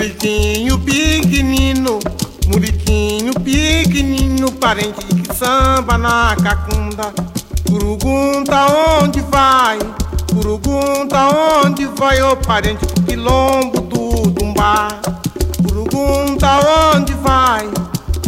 Muriquinho 0.04 0.78
pequenino, 0.80 1.98
muriquinho 2.48 3.34
pequenino, 3.36 4.52
parente 4.52 5.06
que 5.06 5.34
samba 5.34 5.98
na 5.98 6.36
cacunda. 6.44 7.14
Pergunta 7.64 8.66
onde 9.02 9.22
vai, 9.22 9.80
pergunta 10.28 11.64
onde 11.64 11.86
vai, 11.86 12.22
ô 12.22 12.36
parente 12.36 12.86
do 12.86 13.02
quilombo 13.04 13.80
do 13.80 14.30
Dumbá. 14.32 14.90
Pergunta 15.66 16.94
onde 16.94 17.14
vai, 17.14 17.70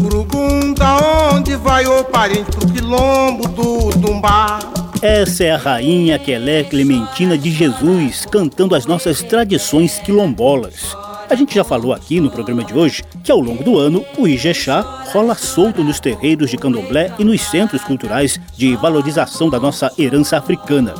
pergunta 0.01 1.33
onde 1.33 1.57
vai, 1.57 1.85
ô 1.87 2.05
parente 2.05 2.51
do 2.51 2.71
quilombo 2.71 3.49
do 3.49 3.89
Dumbá. 3.99 4.59
Essa 5.01 5.43
é 5.43 5.51
a 5.51 5.57
rainha 5.57 6.17
Quelé 6.17 6.63
Clementina 6.63 7.37
de 7.37 7.51
Jesus 7.51 8.25
cantando 8.25 8.75
as 8.75 8.85
nossas 8.85 9.21
tradições 9.21 9.99
quilombolas. 9.99 10.95
A 11.27 11.33
gente 11.33 11.55
já 11.55 11.63
falou 11.63 11.91
aqui 11.91 12.19
no 12.19 12.29
programa 12.29 12.63
de 12.63 12.73
hoje 12.73 13.03
que 13.23 13.31
ao 13.31 13.39
longo 13.39 13.63
do 13.63 13.79
ano 13.79 14.05
o 14.17 14.27
Ijexá 14.27 14.81
rola 15.11 15.33
solto 15.33 15.83
nos 15.83 15.99
terreiros 15.99 16.51
de 16.51 16.57
candomblé 16.57 17.11
e 17.17 17.23
nos 17.23 17.41
centros 17.41 17.83
culturais 17.83 18.39
de 18.55 18.75
valorização 18.75 19.49
da 19.49 19.59
nossa 19.59 19.91
herança 19.97 20.37
africana. 20.37 20.93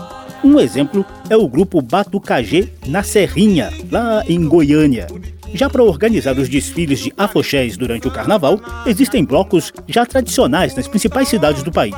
Um 0.44 0.60
exemplo 0.60 1.06
é 1.30 1.38
o 1.38 1.48
grupo 1.48 1.82
Batucajê 1.82 2.70
na 2.88 3.04
Serrinha, 3.04 3.72
lá 3.92 4.24
em 4.28 4.48
Goiânia. 4.48 5.08
Já 5.54 5.70
para 5.70 5.84
organizar 5.84 6.38
os 6.38 6.50
desfiles 6.50 7.00
de 7.00 7.14
afoxés 7.16 7.78
durante 7.78 8.08
o 8.08 8.12
carnaval, 8.12 8.60
existem 8.86 9.24
blocos 9.24 9.72
já 9.88 10.06
tradicionais 10.06 10.76
nas 10.76 10.88
principais 10.88 11.28
cidades 11.28 11.62
do 11.62 11.72
país. 11.72 11.96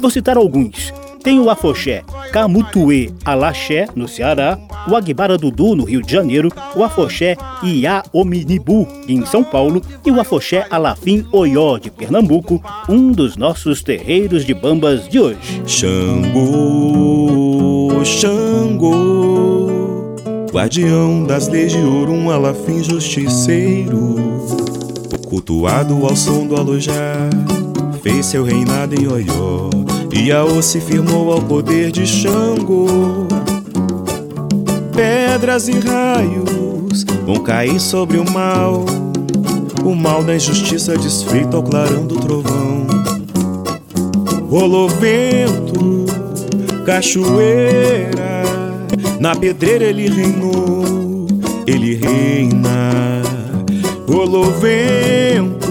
Vou 0.00 0.10
citar 0.10 0.36
alguns. 0.36 0.92
Tem 1.22 1.38
o 1.40 1.50
afoxé 1.50 2.02
Camutuê 2.32 3.10
Alaxé, 3.24 3.86
no 3.94 4.06
Ceará, 4.06 4.58
o 4.88 4.94
Aguibara 4.96 5.36
Dudu, 5.36 5.74
no 5.74 5.84
Rio 5.84 6.02
de 6.02 6.12
Janeiro, 6.12 6.52
o 6.76 6.84
afoxé 6.84 7.36
Iá 7.62 8.02
Ominibu, 8.12 8.86
em 9.08 9.24
São 9.26 9.42
Paulo, 9.42 9.82
e 10.04 10.10
o 10.10 10.20
afoxé 10.20 10.66
Alafim 10.70 11.26
Oió, 11.32 11.78
de 11.78 11.90
Pernambuco, 11.90 12.62
um 12.88 13.10
dos 13.12 13.36
nossos 13.36 13.82
terreiros 13.82 14.44
de 14.44 14.54
bambas 14.54 15.08
de 15.08 15.18
hoje. 15.18 15.62
Xangô, 15.66 16.84
Xangô, 18.04 19.68
guardião 20.52 21.24
das 21.24 21.48
leis 21.48 21.72
de 21.72 21.78
ouro, 21.78 22.12
um 22.12 22.30
alafim 22.30 22.82
justiceiro, 22.82 24.16
cultuado 25.26 26.06
ao 26.06 26.14
som 26.14 26.46
do 26.46 26.56
alojar, 26.56 27.30
fez 28.02 28.26
seu 28.26 28.44
reinado 28.44 28.94
em 28.94 29.06
Oió. 29.08 29.77
Iaô 30.12 30.60
se 30.62 30.80
firmou 30.80 31.32
ao 31.32 31.40
poder 31.42 31.90
de 31.90 32.06
Xangô. 32.06 32.86
Pedras 34.94 35.68
e 35.68 35.72
raios 35.72 37.04
vão 37.24 37.36
cair 37.36 37.78
sobre 37.78 38.18
o 38.18 38.30
mal. 38.30 38.84
O 39.84 39.94
mal 39.94 40.24
da 40.24 40.34
injustiça 40.34 40.96
desfeito 40.96 41.56
ao 41.56 41.62
clarão 41.62 42.06
do 42.06 42.16
trovão. 42.16 42.86
Rolou 44.48 44.88
vento, 44.88 46.06
cachoeira. 46.84 48.42
Na 49.20 49.34
pedreira 49.36 49.84
ele 49.84 50.08
reinou, 50.08 51.26
ele 51.66 51.94
reina. 51.94 53.22
Rolou 54.08 54.50
vento, 54.52 55.67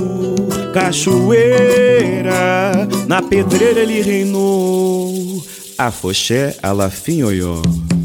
cachoeira, 0.78 2.72
na 3.08 3.20
pedreira 3.20 3.80
ele 3.80 4.00
reinou. 4.00 5.44
Afoxé, 5.76 6.56
Alafim, 6.62 7.24
Oió. 7.24 7.64
Caô, 7.64 7.97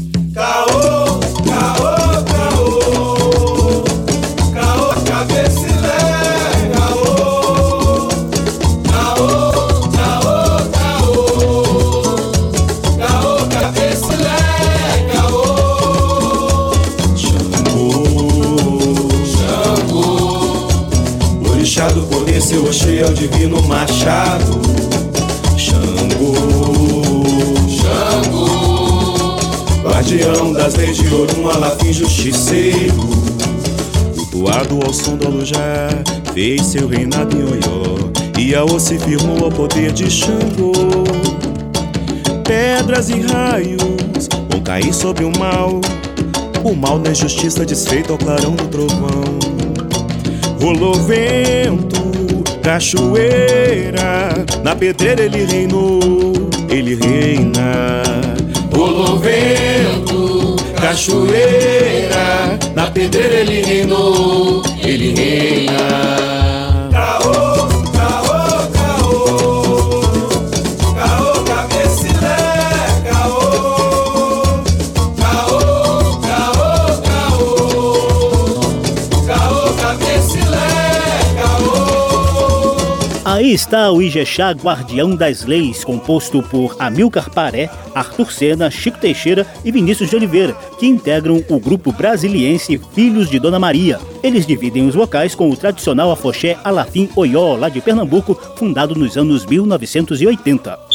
divino 23.27 23.61
machado. 23.63 24.59
Xangô, 25.57 26.33
Xangô, 27.69 29.37
guardião 29.81 30.51
das 30.51 30.75
leis 30.75 30.97
de 30.97 31.13
Orum, 31.13 31.49
Alafim 31.49 31.93
justiceiro. 31.93 33.07
Cultuado 34.15 34.79
ao 34.85 34.91
som 34.93 35.15
do 35.15 35.27
Alujá, 35.27 35.89
fez 36.33 36.65
seu 36.65 36.87
reinado 36.87 37.37
em 37.37 37.43
Oió. 37.43 38.11
E 38.37 38.53
a 38.55 38.79
se 38.79 38.99
firmou 38.99 39.45
ao 39.45 39.51
poder 39.51 39.93
de 39.93 40.11
Xangô. 40.11 40.73
Pedras 42.43 43.09
e 43.09 43.21
raios 43.21 44.27
vão 44.49 44.59
cair 44.59 44.93
sobre 44.93 45.23
o 45.23 45.31
mal. 45.39 45.79
O 46.61 46.75
mal 46.75 46.99
na 46.99 47.11
injustiça 47.11 47.65
desfeito 47.65 48.11
ao 48.11 48.17
clarão 48.17 48.51
do 48.51 48.67
trovão. 48.67 49.23
Rolou 50.61 50.93
vento, 50.95 52.02
cachoeira, 52.63 54.33
na 54.63 54.73
pedreira 54.75 55.23
ele 55.23 55.45
reinou, 55.45 55.99
ele 56.69 56.95
reina. 56.95 58.01
Rolou 58.73 59.19
vento, 59.19 60.55
cachoeira, 60.79 62.57
na 62.73 62.89
pedreira 62.89 63.35
ele 63.35 63.61
reinou, 63.61 64.22
está 83.53 83.91
o 83.91 84.01
Ijexá 84.01 84.51
Guardião 84.51 85.15
das 85.15 85.45
Leis, 85.45 85.83
composto 85.83 86.41
por 86.41 86.75
Amilcar 86.79 87.29
Paré, 87.29 87.69
Arthur 87.93 88.31
Sena, 88.31 88.71
Chico 88.71 88.97
Teixeira 88.97 89.45
e 89.63 89.71
Vinícius 89.71 90.09
de 90.09 90.15
Oliveira, 90.15 90.55
que 90.79 90.87
integram 90.87 91.43
o 91.47 91.59
grupo 91.59 91.91
brasiliense 91.91 92.81
Filhos 92.93 93.29
de 93.29 93.39
Dona 93.39 93.59
Maria. 93.59 93.99
Eles 94.23 94.47
dividem 94.47 94.87
os 94.87 94.95
vocais 94.95 95.35
com 95.35 95.49
o 95.49 95.55
tradicional 95.55 96.11
afoxé 96.11 96.57
Alafim 96.63 97.09
Oió, 97.15 97.55
lá 97.55 97.69
de 97.69 97.79
Pernambuco, 97.79 98.33
fundado 98.55 98.95
nos 98.95 99.17
anos 99.17 99.45
1980. 99.45 100.92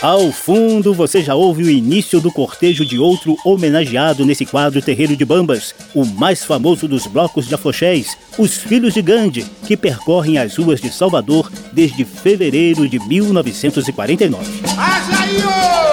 Ao 0.00 0.30
fundo, 0.30 0.94
você 0.94 1.22
já 1.22 1.34
ouve 1.34 1.64
o 1.64 1.70
início 1.70 2.20
do 2.20 2.30
cortejo 2.30 2.86
de 2.86 3.00
outro 3.00 3.36
homenageado 3.44 4.24
nesse 4.24 4.46
quadro 4.46 4.80
Terreiro 4.80 5.16
de 5.16 5.24
Bambas, 5.24 5.74
o 5.92 6.04
mais 6.04 6.44
famoso 6.44 6.86
dos 6.86 7.08
blocos 7.08 7.48
de 7.48 7.54
afoxés, 7.56 8.16
os 8.38 8.58
Filhos 8.58 8.94
de 8.94 9.02
Gandhi, 9.02 9.44
que 9.66 9.76
percorrem 9.76 10.38
as 10.38 10.56
ruas 10.56 10.80
de 10.80 10.88
Salvador 10.88 11.50
desde 11.72 12.04
fevereiro 12.04 12.88
de 12.88 13.00
1949. 13.00 14.46
Ajaíô! 14.78 15.87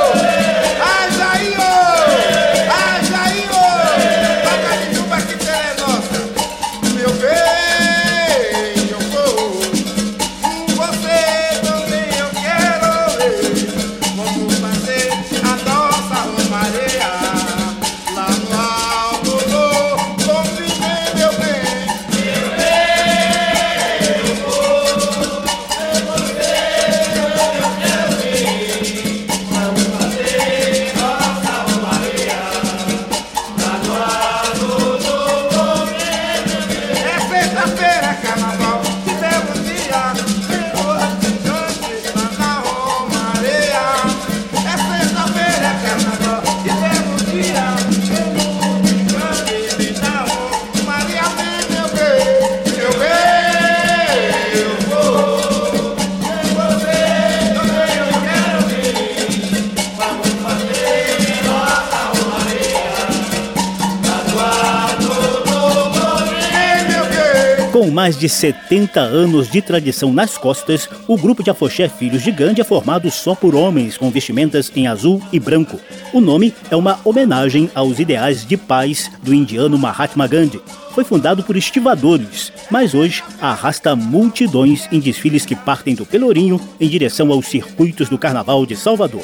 Mais 68.06 68.20
de 68.20 68.30
70 68.30 69.00
anos 69.00 69.50
de 69.50 69.64
tradição 69.64 70.14
nas 70.14 70.38
costas, 70.38 70.88
o 71.08 71.18
grupo 71.18 71.42
de 71.42 71.50
afoxé 71.50 71.90
Filhos 71.90 72.22
de 72.22 72.32
Gandhi 72.32 72.62
é 72.62 72.64
formado 72.64 73.10
só 73.10 73.34
por 73.34 73.56
homens 73.56 73.98
com 73.98 74.12
vestimentas 74.12 74.72
em 74.76 74.86
azul 74.86 75.20
e 75.34 75.40
branco. 75.40 75.80
O 76.14 76.22
nome 76.22 76.54
é 76.70 76.76
uma 76.76 77.00
homenagem 77.04 77.68
aos 77.74 77.98
ideais 77.98 78.46
de 78.46 78.58
paz 78.58 79.10
do 79.24 79.34
indiano 79.34 79.76
Mahatma 79.76 80.28
Gandhi. 80.28 80.62
Foi 80.92 81.04
fundado 81.04 81.42
por 81.42 81.58
estivadores, 81.58 82.54
mas 82.70 82.94
hoje 82.94 83.24
arrasta 83.42 83.96
multidões 83.96 84.88
em 84.92 85.00
desfiles 85.00 85.44
que 85.44 85.56
partem 85.56 85.96
do 85.96 86.06
Pelourinho 86.06 86.62
em 86.80 86.88
direção 86.88 87.32
aos 87.32 87.48
circuitos 87.48 88.08
do 88.08 88.20
Carnaval 88.20 88.68
de 88.68 88.76
Salvador. 88.76 89.24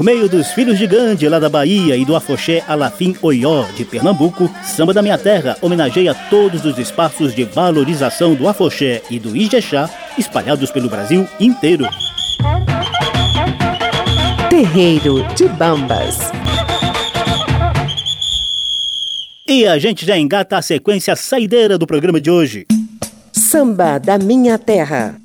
Por 0.00 0.04
meio 0.04 0.30
dos 0.30 0.50
Filhos 0.52 0.78
de 0.78 0.86
Gandhi, 0.86 1.28
lá 1.28 1.38
da 1.38 1.50
Bahia, 1.50 1.94
e 1.94 2.06
do 2.06 2.16
Afoxé 2.16 2.64
Alafim 2.66 3.14
Oió, 3.20 3.66
de 3.76 3.84
Pernambuco, 3.84 4.50
Samba 4.64 4.94
da 4.94 5.02
Minha 5.02 5.18
Terra 5.18 5.58
homenageia 5.60 6.14
todos 6.30 6.64
os 6.64 6.78
espaços 6.78 7.34
de 7.34 7.44
valorização 7.44 8.34
do 8.34 8.48
Afoxé 8.48 9.02
e 9.10 9.18
do 9.18 9.36
Ijexá 9.36 9.90
espalhados 10.16 10.70
pelo 10.70 10.88
Brasil 10.88 11.28
inteiro. 11.38 11.84
Terreiro 14.48 15.22
de 15.34 15.46
Bambas. 15.48 16.32
E 19.46 19.66
a 19.66 19.78
gente 19.78 20.06
já 20.06 20.16
engata 20.16 20.56
a 20.56 20.62
sequência 20.62 21.14
saideira 21.14 21.76
do 21.76 21.86
programa 21.86 22.18
de 22.18 22.30
hoje. 22.30 22.66
Samba 23.34 23.98
da 23.98 24.16
Minha 24.16 24.58
Terra. 24.58 25.20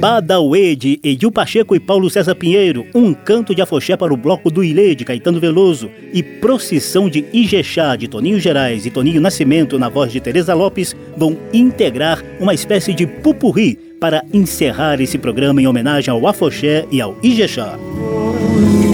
Badauê 0.00 0.74
de 0.74 0.98
Edil 1.04 1.30
Pacheco 1.30 1.76
e 1.76 1.78
Paulo 1.78 2.08
César 2.08 2.34
Pinheiro, 2.34 2.86
um 2.94 3.12
canto 3.12 3.54
de 3.54 3.60
afoxé 3.60 3.98
para 3.98 4.14
o 4.14 4.16
bloco 4.16 4.50
do 4.50 4.64
Ilê 4.64 4.94
de 4.94 5.04
Caetano 5.04 5.38
Veloso 5.38 5.90
e 6.10 6.22
Procissão 6.22 7.06
de 7.06 7.26
Ijexá 7.34 7.96
de 7.96 8.08
Toninho 8.08 8.40
Gerais 8.40 8.86
e 8.86 8.90
Toninho 8.90 9.20
Nascimento 9.20 9.78
na 9.78 9.90
voz 9.90 10.10
de 10.10 10.18
Teresa 10.18 10.54
Lopes 10.54 10.96
vão 11.18 11.36
integrar 11.52 12.24
uma 12.40 12.54
espécie 12.54 12.94
de 12.94 13.06
pupurri 13.06 13.78
para 14.00 14.24
encerrar 14.32 15.02
esse 15.02 15.18
programa 15.18 15.60
em 15.60 15.66
homenagem 15.66 16.10
ao 16.10 16.26
afoxé 16.26 16.86
e 16.90 16.98
ao 16.98 17.14
Ijexá. 17.22 17.78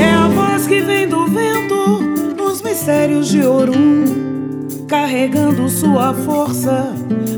É 0.01 0.11
a 0.11 0.27
voz 0.27 0.67
que 0.67 0.81
vem 0.81 1.07
do 1.09 1.25
vento 1.29 2.03
nos 2.37 2.61
mistérios 2.63 3.29
de 3.29 3.43
Orum, 3.43 4.87
carregando 4.89 5.69
sua 5.69 6.13
força, 6.13 6.93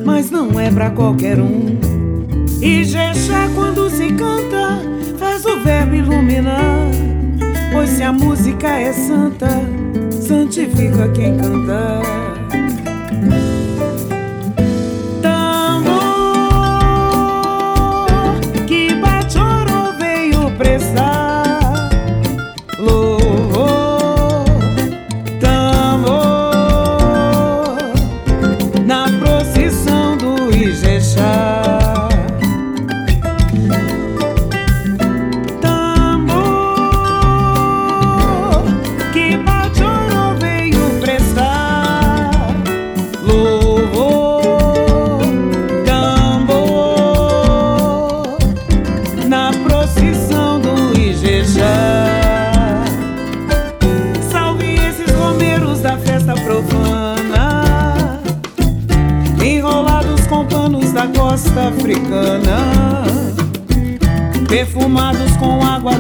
mas 0.07 0.31
não 0.31 0.59
é 0.59 0.71
pra 0.71 0.89
qualquer 0.91 1.39
um. 1.39 1.98
E 2.61 2.85
Jexá, 2.85 3.49
quando 3.55 3.89
se 3.89 4.13
canta, 4.13 4.81
faz 5.19 5.45
o 5.45 5.61
verbo 5.61 5.95
iluminar 5.95 6.89
Pois 7.73 7.91
se 7.91 8.03
a 8.03 8.13
música 8.13 8.67
é 8.67 8.93
santa, 8.93 9.47
santifica 10.11 11.09
quem 11.11 11.37
canta. 11.37 12.01
Tambor 15.21 16.01
que 18.67 18.95
Bachorô 18.95 19.93
veio 19.99 20.51
prestar 20.57 21.28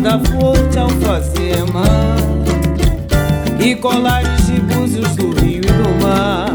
da 0.08 0.18
flor 0.20 0.56
de 0.70 0.78
alfazema 0.78 1.84
e 3.60 3.74
colares 3.76 4.46
de 4.46 4.58
búzios 4.60 5.14
do 5.16 5.30
rio 5.38 5.60
e 5.62 5.66
do 5.66 6.02
mar. 6.02 6.47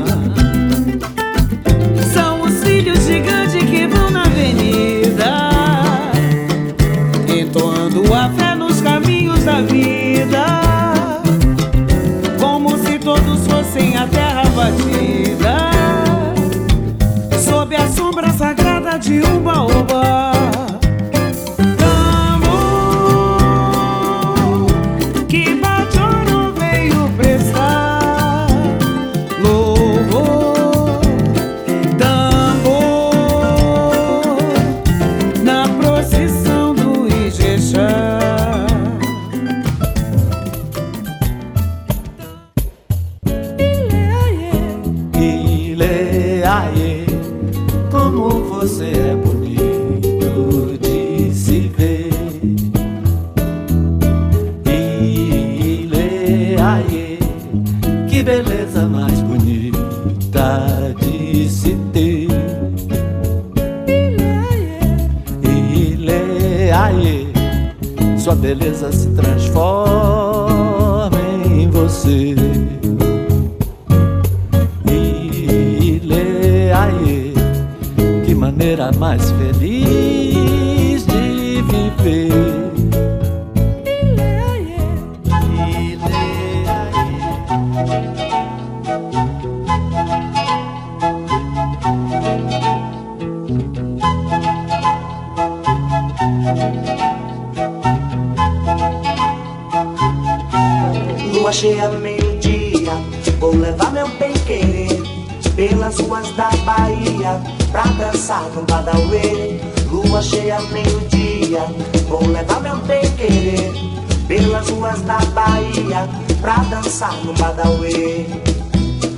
Ruas 114.83 115.01
da 115.03 115.17
Bahia 115.31 116.09
pra 116.41 116.57
dançar 116.69 117.15
no 117.23 117.33
Badauê. 117.35 118.25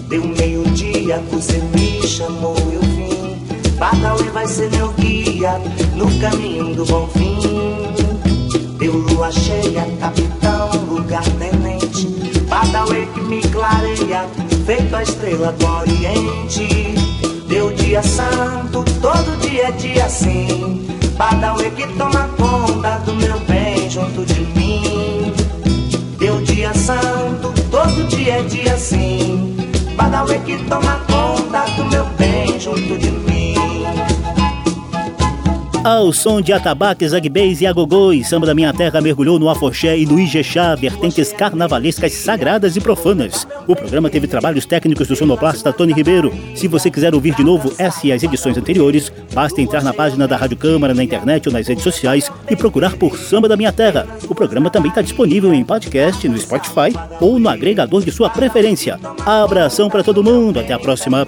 Deu 0.07 0.23
meio-dia, 0.23 1.19
você 1.31 1.57
me 1.57 2.07
chamou, 2.07 2.55
eu 2.71 2.81
vim. 2.81 3.35
Badauê 3.79 4.29
vai 4.29 4.45
ser 4.47 4.69
meu 4.69 4.89
guia 4.89 5.59
no 5.95 6.05
caminho 6.19 6.75
do 6.75 6.85
bom 6.85 7.07
fim. 7.07 7.39
Deu 8.77 8.93
lua 8.93 9.31
cheia, 9.31 9.87
capitão, 9.99 10.69
lugar 10.87 11.23
tenente. 11.39 12.09
Badauê 12.47 13.07
que 13.07 13.21
me 13.21 13.41
clareia, 13.41 14.29
feito 14.67 14.95
a 14.95 15.01
estrela 15.01 15.51
do 15.53 15.65
oriente. 15.65 16.93
Deu 17.47 17.73
dia 17.73 18.03
santo, 18.03 18.85
todo 19.01 19.39
dia 19.39 19.69
é 19.69 19.71
dia 19.71 20.07
sim. 20.09 20.85
Badauê 21.17 21.71
que 21.71 21.87
toma 21.97 22.29
conta 22.37 22.99
do 22.99 23.15
meu 23.15 23.39
bem 23.47 23.89
junto 23.89 24.23
de 24.25 24.41
mim. 24.41 25.04
Santo, 26.85 27.51
todo 27.71 28.07
dia 28.09 28.41
é 28.41 28.43
dia 28.43 28.77
sim. 28.77 29.57
Badauê 29.95 30.37
que 30.37 30.55
toma 30.65 31.01
conta 31.07 31.61
do 31.77 31.85
meu 31.85 32.05
bem 32.15 32.59
junto 32.59 32.95
de 32.99 33.09
mim. 33.09 33.24
Ao 35.85 36.11
som 36.11 36.41
de 36.41 36.51
atabaques, 36.51 37.13
agbês 37.13 37.61
e 37.61 37.67
agogôs, 37.67 38.27
samba 38.27 38.47
da 38.47 38.55
minha 38.55 38.73
terra 38.73 38.99
mergulhou 38.99 39.37
no 39.37 39.47
afoxé 39.47 39.95
e 39.95 40.03
no 40.03 40.19
ijexá, 40.19 40.73
vertentes 40.73 41.31
carnavalescas 41.31 42.11
sagradas 42.11 42.75
e 42.75 42.81
profanas. 42.81 43.47
O 43.67 43.75
programa 43.75 44.09
teve 44.09 44.25
trabalhos 44.25 44.65
técnicos 44.65 45.07
do 45.07 45.15
sonoplasta 45.15 45.71
Tony 45.71 45.93
Ribeiro. 45.93 46.33
Se 46.55 46.67
você 46.67 46.89
quiser 46.89 47.13
ouvir 47.13 47.35
de 47.35 47.43
novo 47.43 47.71
essa 47.77 48.07
e 48.07 48.11
as 48.11 48.23
edições 48.23 48.57
anteriores, 48.57 49.13
basta 49.31 49.61
entrar 49.61 49.83
na 49.83 49.93
página 49.93 50.27
da 50.27 50.35
Rádio 50.35 50.57
Câmara 50.57 50.95
na 50.95 51.03
internet 51.03 51.49
ou 51.49 51.53
nas 51.53 51.67
redes 51.67 51.83
sociais 51.83 52.31
e 52.49 52.55
procurar 52.55 52.95
por 52.97 53.15
Samba 53.15 53.47
da 53.47 53.55
Minha 53.55 53.71
Terra. 53.71 54.07
O 54.27 54.33
programa 54.33 54.71
também 54.71 54.89
está 54.89 55.03
disponível 55.03 55.53
em 55.53 55.63
podcast, 55.63 56.27
no 56.27 56.37
Spotify 56.39 56.97
ou 57.21 57.37
no 57.37 57.47
agregador 57.47 58.03
de 58.03 58.11
sua 58.11 58.27
preferência. 58.31 58.99
Abração 59.23 59.87
para 59.87 60.03
todo 60.03 60.23
mundo, 60.23 60.59
até 60.59 60.73
a 60.73 60.79
próxima. 60.79 61.27